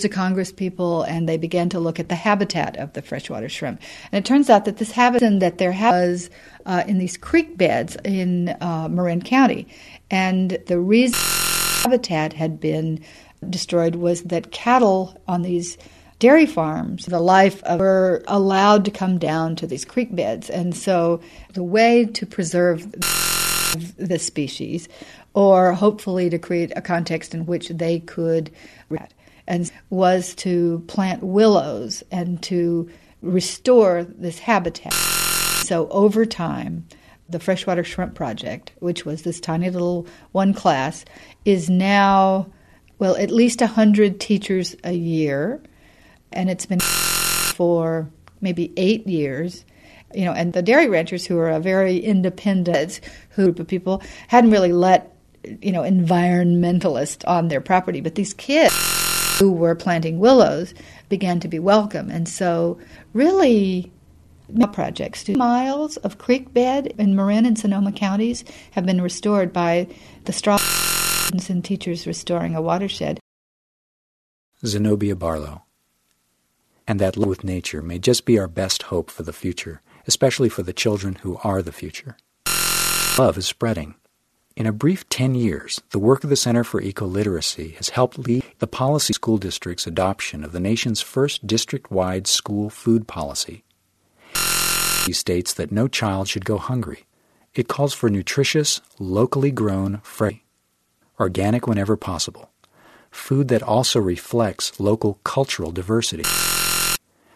To 0.00 0.08
congress 0.08 0.50
people 0.50 1.02
and 1.02 1.28
they 1.28 1.36
began 1.36 1.68
to 1.68 1.78
look 1.78 2.00
at 2.00 2.08
the 2.08 2.14
habitat 2.14 2.78
of 2.78 2.94
the 2.94 3.02
freshwater 3.02 3.50
shrimp. 3.50 3.82
And 4.10 4.24
it 4.24 4.26
turns 4.26 4.48
out 4.48 4.64
that 4.64 4.78
this 4.78 4.92
habitat 4.92 5.40
that 5.40 5.58
there 5.58 5.72
was 5.72 6.30
uh, 6.64 6.84
in 6.86 6.96
these 6.96 7.18
creek 7.18 7.58
beds 7.58 7.98
in 8.02 8.56
uh, 8.62 8.88
marin 8.90 9.20
county 9.20 9.68
and 10.10 10.58
the 10.66 10.78
reason 10.80 11.18
habitat 11.82 12.32
had 12.32 12.60
been 12.60 13.00
destroyed 13.48 13.94
was 13.94 14.22
that 14.24 14.52
cattle 14.52 15.16
on 15.26 15.42
these 15.42 15.78
dairy 16.18 16.46
farms, 16.46 17.06
the 17.06 17.20
life 17.20 17.62
of 17.64 17.80
were 17.80 18.22
allowed 18.28 18.84
to 18.84 18.90
come 18.90 19.18
down 19.18 19.56
to 19.56 19.66
these 19.66 19.86
creek 19.86 20.14
beds. 20.14 20.50
And 20.50 20.76
so 20.76 21.20
the 21.54 21.62
way 21.62 22.04
to 22.04 22.26
preserve 22.26 22.92
the 22.92 24.18
species, 24.18 24.88
or 25.32 25.72
hopefully 25.72 26.28
to 26.28 26.38
create 26.38 26.72
a 26.76 26.82
context 26.82 27.34
in 27.34 27.46
which 27.46 27.68
they 27.68 28.00
could 28.00 28.50
and 29.46 29.70
was 29.88 30.34
to 30.36 30.84
plant 30.86 31.22
willows 31.22 32.02
and 32.10 32.42
to 32.42 32.90
restore 33.22 34.04
this 34.04 34.38
habitat. 34.38 34.92
So 34.92 35.88
over 35.88 36.26
time, 36.26 36.86
the 37.30 37.40
Freshwater 37.40 37.84
Shrimp 37.84 38.14
Project, 38.14 38.72
which 38.78 39.04
was 39.04 39.22
this 39.22 39.40
tiny 39.40 39.70
little 39.70 40.06
one 40.32 40.54
class, 40.54 41.04
is 41.44 41.70
now, 41.70 42.50
well, 42.98 43.16
at 43.16 43.30
least 43.30 43.60
100 43.60 44.20
teachers 44.20 44.76
a 44.84 44.92
year. 44.92 45.62
And 46.32 46.50
it's 46.50 46.66
been 46.66 46.80
for 47.54 48.10
maybe 48.40 48.72
eight 48.76 49.06
years. 49.06 49.64
You 50.14 50.24
know, 50.24 50.32
and 50.32 50.52
the 50.52 50.62
dairy 50.62 50.88
ranchers 50.88 51.24
who 51.24 51.38
are 51.38 51.50
a 51.50 51.60
very 51.60 51.98
independent 51.98 53.00
group 53.34 53.60
of 53.60 53.68
people 53.68 54.02
hadn't 54.28 54.50
really 54.50 54.72
let 54.72 55.14
you 55.62 55.72
know 55.72 55.82
environmentalists 55.82 57.26
on 57.26 57.48
their 57.48 57.60
property, 57.60 58.00
but 58.00 58.14
these 58.14 58.34
kids 58.34 58.74
who 59.38 59.52
were 59.52 59.74
planting 59.74 60.18
willows 60.18 60.74
began 61.08 61.40
to 61.40 61.48
be 61.48 61.58
welcome, 61.58 62.10
and 62.10 62.28
so 62.28 62.78
really 63.12 63.90
projects. 64.72 65.28
Miles 65.28 65.96
of 65.98 66.18
creek 66.18 66.52
bed 66.52 66.94
in 66.98 67.14
Marin 67.14 67.46
and 67.46 67.58
Sonoma 67.58 67.92
counties 67.92 68.44
have 68.72 68.86
been 68.86 69.00
restored 69.00 69.52
by 69.52 69.88
the 70.24 70.32
straw 70.32 70.58
and 71.48 71.64
teachers 71.64 72.06
restoring 72.06 72.54
a 72.54 72.62
watershed. 72.62 73.20
Zenobia 74.64 75.16
Barlow 75.16 75.62
and 76.90 76.98
that 76.98 77.16
love 77.16 77.28
with 77.28 77.44
nature 77.44 77.80
may 77.82 78.00
just 78.00 78.24
be 78.24 78.36
our 78.36 78.48
best 78.48 78.82
hope 78.82 79.12
for 79.12 79.22
the 79.22 79.32
future, 79.32 79.80
especially 80.08 80.48
for 80.48 80.64
the 80.64 80.72
children 80.72 81.14
who 81.22 81.38
are 81.44 81.62
the 81.62 81.70
future. 81.70 82.16
Love 83.16 83.38
is 83.38 83.46
spreading. 83.46 83.94
In 84.56 84.66
a 84.66 84.72
brief 84.72 85.08
10 85.08 85.36
years, 85.36 85.80
the 85.90 86.00
work 86.00 86.24
of 86.24 86.30
the 86.30 86.36
Center 86.36 86.64
for 86.64 86.82
Ecoliteracy 86.82 87.76
has 87.76 87.90
helped 87.90 88.18
lead 88.18 88.44
the 88.58 88.66
policy 88.66 89.12
school 89.12 89.38
district's 89.38 89.86
adoption 89.86 90.42
of 90.42 90.50
the 90.50 90.58
nation's 90.58 91.00
first 91.00 91.46
district 91.46 91.92
wide 91.92 92.26
school 92.26 92.68
food 92.68 93.06
policy. 93.06 93.62
He 95.06 95.12
states 95.12 95.54
that 95.54 95.72
no 95.72 95.88
child 95.88 96.28
should 96.28 96.44
go 96.44 96.58
hungry. 96.58 97.06
It 97.54 97.68
calls 97.68 97.94
for 97.94 98.10
nutritious, 98.10 98.80
locally 98.98 99.50
grown, 99.50 100.00
fresh, 100.02 100.40
organic 101.18 101.66
whenever 101.66 101.96
possible, 101.96 102.50
food 103.10 103.48
that 103.48 103.62
also 103.62 103.98
reflects 104.00 104.78
local 104.78 105.14
cultural 105.24 105.72
diversity. 105.72 106.24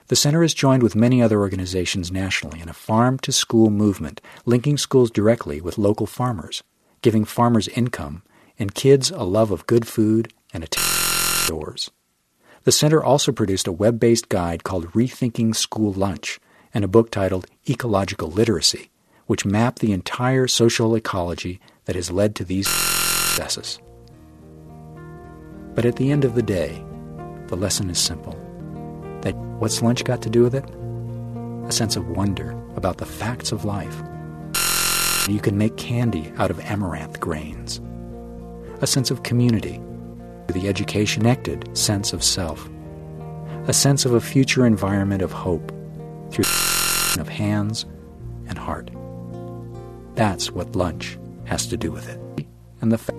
The 0.09 0.17
center 0.17 0.43
is 0.43 0.55
joined 0.55 0.83
with 0.83 0.95
many 0.95 1.23
other 1.23 1.41
organizations 1.41 2.13
nationally 2.13 2.61
in 2.61 2.69
a 2.69 2.75
farm 2.75 3.19
to 3.21 3.33
school 3.33 3.71
movement, 3.71 4.21
linking 4.45 4.77
schools 4.77 5.11
directly 5.11 5.61
with 5.61 5.79
local 5.79 6.07
farmers, 6.07 6.63
giving 7.03 7.25
farmers 7.25 7.69
income 7.69 8.23
and 8.59 8.75
kids 8.75 9.11
a 9.11 9.25
love 9.25 9.51
of 9.51 9.67
good 9.67 9.89
food 9.89 10.33
and 10.53 10.63
a 10.63 10.69
doors. 11.47 11.91
The 12.65 12.73
center 12.73 13.03
also 13.03 13.33
produced 13.33 13.67
a 13.67 13.73
web 13.73 13.99
based 13.99 14.29
guide 14.29 14.65
called 14.65 14.93
Rethinking 14.93 15.55
School 15.55 15.93
Lunch 15.93 16.39
and 16.75 16.85
a 16.85 16.89
book 16.89 17.11
titled 17.11 17.47
Ecological 17.69 18.29
Literacy, 18.29 18.91
which 19.27 19.47
map 19.47 19.79
the 19.79 19.93
entire 19.93 20.47
social 20.47 20.95
ecology 20.95 21.61
that 21.87 21.97
has 21.97 22.11
led 22.11 22.35
to 22.35 22.45
these 22.45 22.69
successes. 22.69 23.79
But 25.75 25.87
at 25.87 25.97
the 25.97 26.11
end 26.11 26.25
of 26.25 26.35
the 26.35 26.43
day, 26.43 26.85
the 27.47 27.57
lesson 27.57 27.89
is 27.89 27.99
simple 27.99 28.39
that 29.23 29.35
what's 29.59 29.81
lunch 29.81 30.05
got 30.05 30.21
to 30.23 30.31
do 30.31 30.43
with 30.43 30.55
it? 30.55 30.65
A 31.69 31.73
sense 31.73 31.97
of 31.97 32.09
wonder 32.11 32.51
about 32.77 32.99
the 32.99 33.07
facts 33.07 33.53
of 33.53 33.65
life. 33.65 34.03
You 35.29 35.41
can 35.41 35.57
make 35.57 35.79
candy 35.79 36.31
out 36.37 36.51
of 36.51 36.61
amaranth 36.61 37.21
grains. 37.21 37.81
A 38.83 38.87
sense 38.87 39.11
of 39.11 39.23
community, 39.23 39.81
the 40.49 40.69
education 40.69 41.23
connected 41.23 41.77
sense 41.77 42.13
of 42.13 42.23
self. 42.23 42.69
A 43.67 43.73
sense 43.73 44.05
of 44.05 44.13
a 44.13 44.21
future 44.21 44.67
environment 44.67 45.23
of 45.23 45.33
hope 45.33 45.73
through 46.35 47.21
of 47.21 47.29
hands 47.29 47.87
and 48.49 48.59
heart. 48.59 48.91
That's 50.15 50.51
what 50.51 50.75
lunch 50.75 51.17
has 51.45 51.67
to 51.69 51.77
do 51.77 51.93
with 51.93 52.09
it. 52.09 52.47
And 52.81 52.91
the 52.91 52.99
fa- 52.99 53.15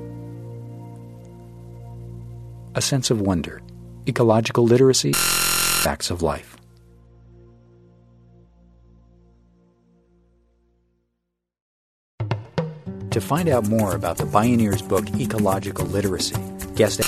a 2.76 2.82
sense 2.82 3.10
of 3.10 3.22
wonder, 3.22 3.62
ecological 4.08 4.66
literacy, 4.66 5.14
facts 5.14 6.12
of 6.12 6.22
life. 6.22 6.58
To 13.12 13.22
find 13.22 13.48
out 13.48 13.66
more 13.70 13.96
about 13.96 14.18
the 14.18 14.26
Bioneers 14.26 14.86
book 14.86 15.10
Ecological 15.16 15.86
Literacy, 15.86 16.36
guest 16.76 17.00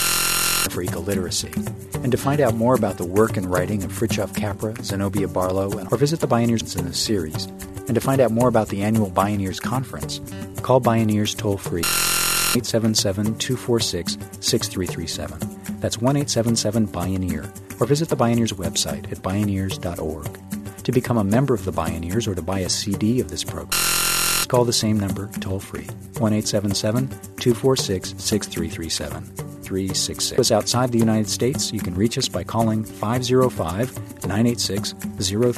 for 0.77 0.83
Ecoliteracy, 0.83 2.03
and 2.03 2.11
to 2.11 2.17
find 2.19 2.39
out 2.39 2.53
more 2.53 2.75
about 2.75 2.97
the 2.99 3.05
work 3.05 3.35
and 3.35 3.49
writing 3.49 3.83
of 3.83 3.91
Fritjof 3.91 4.35
Capra, 4.35 4.75
Zenobia 4.83 5.27
Barlow, 5.27 5.71
or 5.89 5.97
visit 5.97 6.19
the 6.19 6.27
Bioneers 6.27 6.77
in 6.77 6.85
this 6.85 6.99
series, 6.99 7.45
and 7.87 7.95
to 7.95 7.99
find 7.99 8.21
out 8.21 8.29
more 8.29 8.47
about 8.47 8.67
the 8.69 8.83
annual 8.83 9.09
Bioneers 9.09 9.59
Conference, 9.59 10.21
call 10.61 10.79
Bioneers 10.79 11.35
toll 11.35 11.57
free 11.57 11.79
877 11.79 13.39
246 13.39 14.17
6337. 14.39 15.79
That's 15.79 15.99
1 15.99 16.15
877 16.15 16.87
Bioneer, 16.89 17.81
or 17.81 17.87
visit 17.87 18.09
the 18.09 18.15
Bioneers 18.15 18.53
website 18.53 19.11
at 19.11 19.23
bioneers.org. 19.23 20.83
To 20.83 20.91
become 20.91 21.17
a 21.17 21.23
member 21.23 21.55
of 21.55 21.65
the 21.65 21.73
Bioneers 21.73 22.27
or 22.27 22.35
to 22.35 22.43
buy 22.43 22.59
a 22.59 22.69
CD 22.69 23.19
of 23.19 23.31
this 23.31 23.43
program, 23.43 23.81
call 24.47 24.63
the 24.63 24.73
same 24.73 24.99
number 24.99 25.27
toll 25.39 25.59
free 25.59 25.87
1 26.19 26.33
877 26.33 27.09
246 27.09 28.13
6337. 28.19 29.46
366. 29.67 30.39
Us 30.39 30.51
outside 30.51 30.93
the 30.93 30.97
United 30.97 31.27
States, 31.30 31.73
you 31.73 31.82
can 31.82 31.93
reach 31.93 32.17
us 32.17 32.30
by 32.30 32.41
calling 32.41 32.86
505 32.86 34.23
986 34.25 34.93
03. 35.19 35.51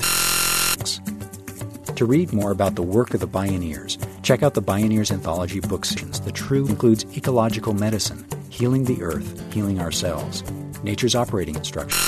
To 1.95 2.06
read 2.06 2.34
more 2.34 2.50
about 2.52 2.74
the 2.74 2.82
work 2.82 3.13
of 3.13 3.19
the 3.19 3.28
Bioneers, 3.28 4.04
check 4.24 4.41
out 4.41 4.56
the 4.56 4.63
Bioneers 4.63 5.12
Anthology 5.12 5.60
book 5.60 5.86
sections. 5.86 6.19
The 6.22 6.32
True 6.32 6.65
includes 6.65 7.06
ecological 7.15 7.74
medicine, 7.74 8.26
healing 8.50 8.86
the 8.86 9.04
earth, 9.04 9.54
healing 9.54 9.80
ourselves, 9.80 10.43
nature's 10.82 11.13
operating 11.13 11.56
instructions, 11.56 12.02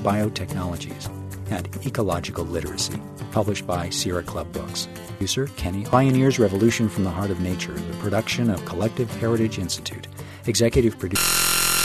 biotechnologies, 0.00 1.10
and 1.50 1.68
ecological 1.86 2.44
literacy, 2.44 2.98
published 3.32 3.66
by 3.66 3.90
Sierra 3.90 4.22
Club 4.22 4.50
Books. 4.52 4.88
Producer 5.08 5.48
Kenny 5.56 5.84
Bioneers 5.84 6.38
Revolution 6.38 6.88
from 6.88 7.04
the 7.04 7.10
Heart 7.10 7.30
of 7.30 7.40
Nature, 7.40 7.74
the 7.74 7.96
production 7.98 8.48
of 8.48 8.64
Collective 8.64 9.10
Heritage 9.16 9.58
Institute. 9.58 10.06
Executive 10.46 10.98
producer 10.98 11.22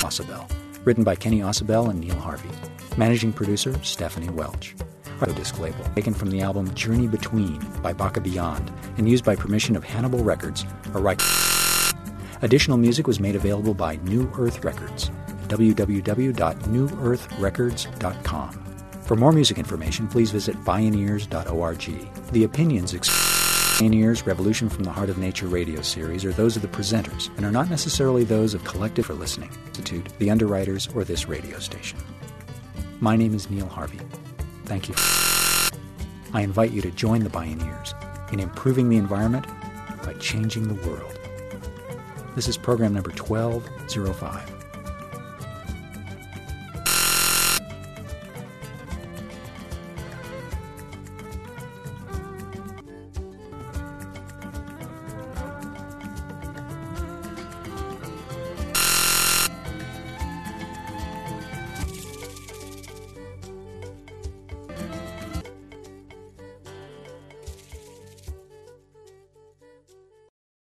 Ausubel. 0.05 0.49
Written 0.83 1.03
by 1.03 1.15
Kenny 1.15 1.39
Ausubel 1.39 1.89
and 1.89 1.99
Neil 1.99 2.15
Harvey. 2.15 2.49
Managing 2.97 3.31
producer 3.31 3.73
Stephanie 3.83 4.29
Welch. 4.29 4.75
Radio 5.21 5.35
disc 5.35 5.59
label 5.59 5.83
taken 5.95 6.13
from 6.13 6.29
the 6.29 6.41
album 6.41 6.73
Journey 6.73 7.07
Between 7.07 7.59
by 7.81 7.93
Baka 7.93 8.21
Beyond 8.21 8.71
and 8.97 9.09
used 9.09 9.23
by 9.23 9.35
permission 9.35 9.75
of 9.75 9.83
Hannibal 9.83 10.23
Records, 10.23 10.65
a 10.93 10.99
right. 10.99 11.21
Additional 12.41 12.77
music 12.77 13.07
was 13.07 13.19
made 13.19 13.35
available 13.35 13.73
by 13.73 13.97
New 13.97 14.31
Earth 14.37 14.63
Records 14.63 15.11
www.newearthrecords.com. 15.49 18.49
For 19.01 19.15
more 19.15 19.31
music 19.31 19.57
information, 19.57 20.07
please 20.07 20.29
visit 20.29 20.55
bioneers.org. 20.57 22.31
The 22.31 22.43
opinions 22.43 22.93
expressed 22.93 23.38
Bioneers 23.79 24.25
Revolution 24.25 24.67
from 24.67 24.83
the 24.83 24.91
Heart 24.91 25.09
of 25.09 25.17
Nature 25.17 25.47
radio 25.47 25.81
series 25.81 26.25
are 26.25 26.33
those 26.33 26.57
of 26.57 26.61
the 26.61 26.67
presenters 26.67 27.33
and 27.37 27.45
are 27.45 27.51
not 27.51 27.69
necessarily 27.69 28.25
those 28.25 28.53
of 28.53 28.61
Collective 28.65 29.05
for 29.05 29.13
Listening 29.13 29.49
Institute, 29.67 30.09
the 30.19 30.29
underwriters, 30.29 30.89
or 30.93 31.05
this 31.05 31.29
radio 31.29 31.59
station. 31.59 31.97
My 32.99 33.15
name 33.15 33.33
is 33.33 33.49
Neil 33.49 33.69
Harvey. 33.69 34.01
Thank 34.65 34.89
you. 34.89 34.95
I 36.33 36.41
invite 36.41 36.71
you 36.71 36.81
to 36.81 36.91
join 36.91 37.23
the 37.23 37.29
Bioneers 37.29 37.93
in 38.33 38.41
improving 38.41 38.89
the 38.89 38.97
environment 38.97 39.47
by 40.03 40.11
changing 40.15 40.67
the 40.67 40.89
world. 40.89 41.17
This 42.35 42.49
is 42.49 42.57
program 42.57 42.93
number 42.93 43.11
1205. 43.11 44.58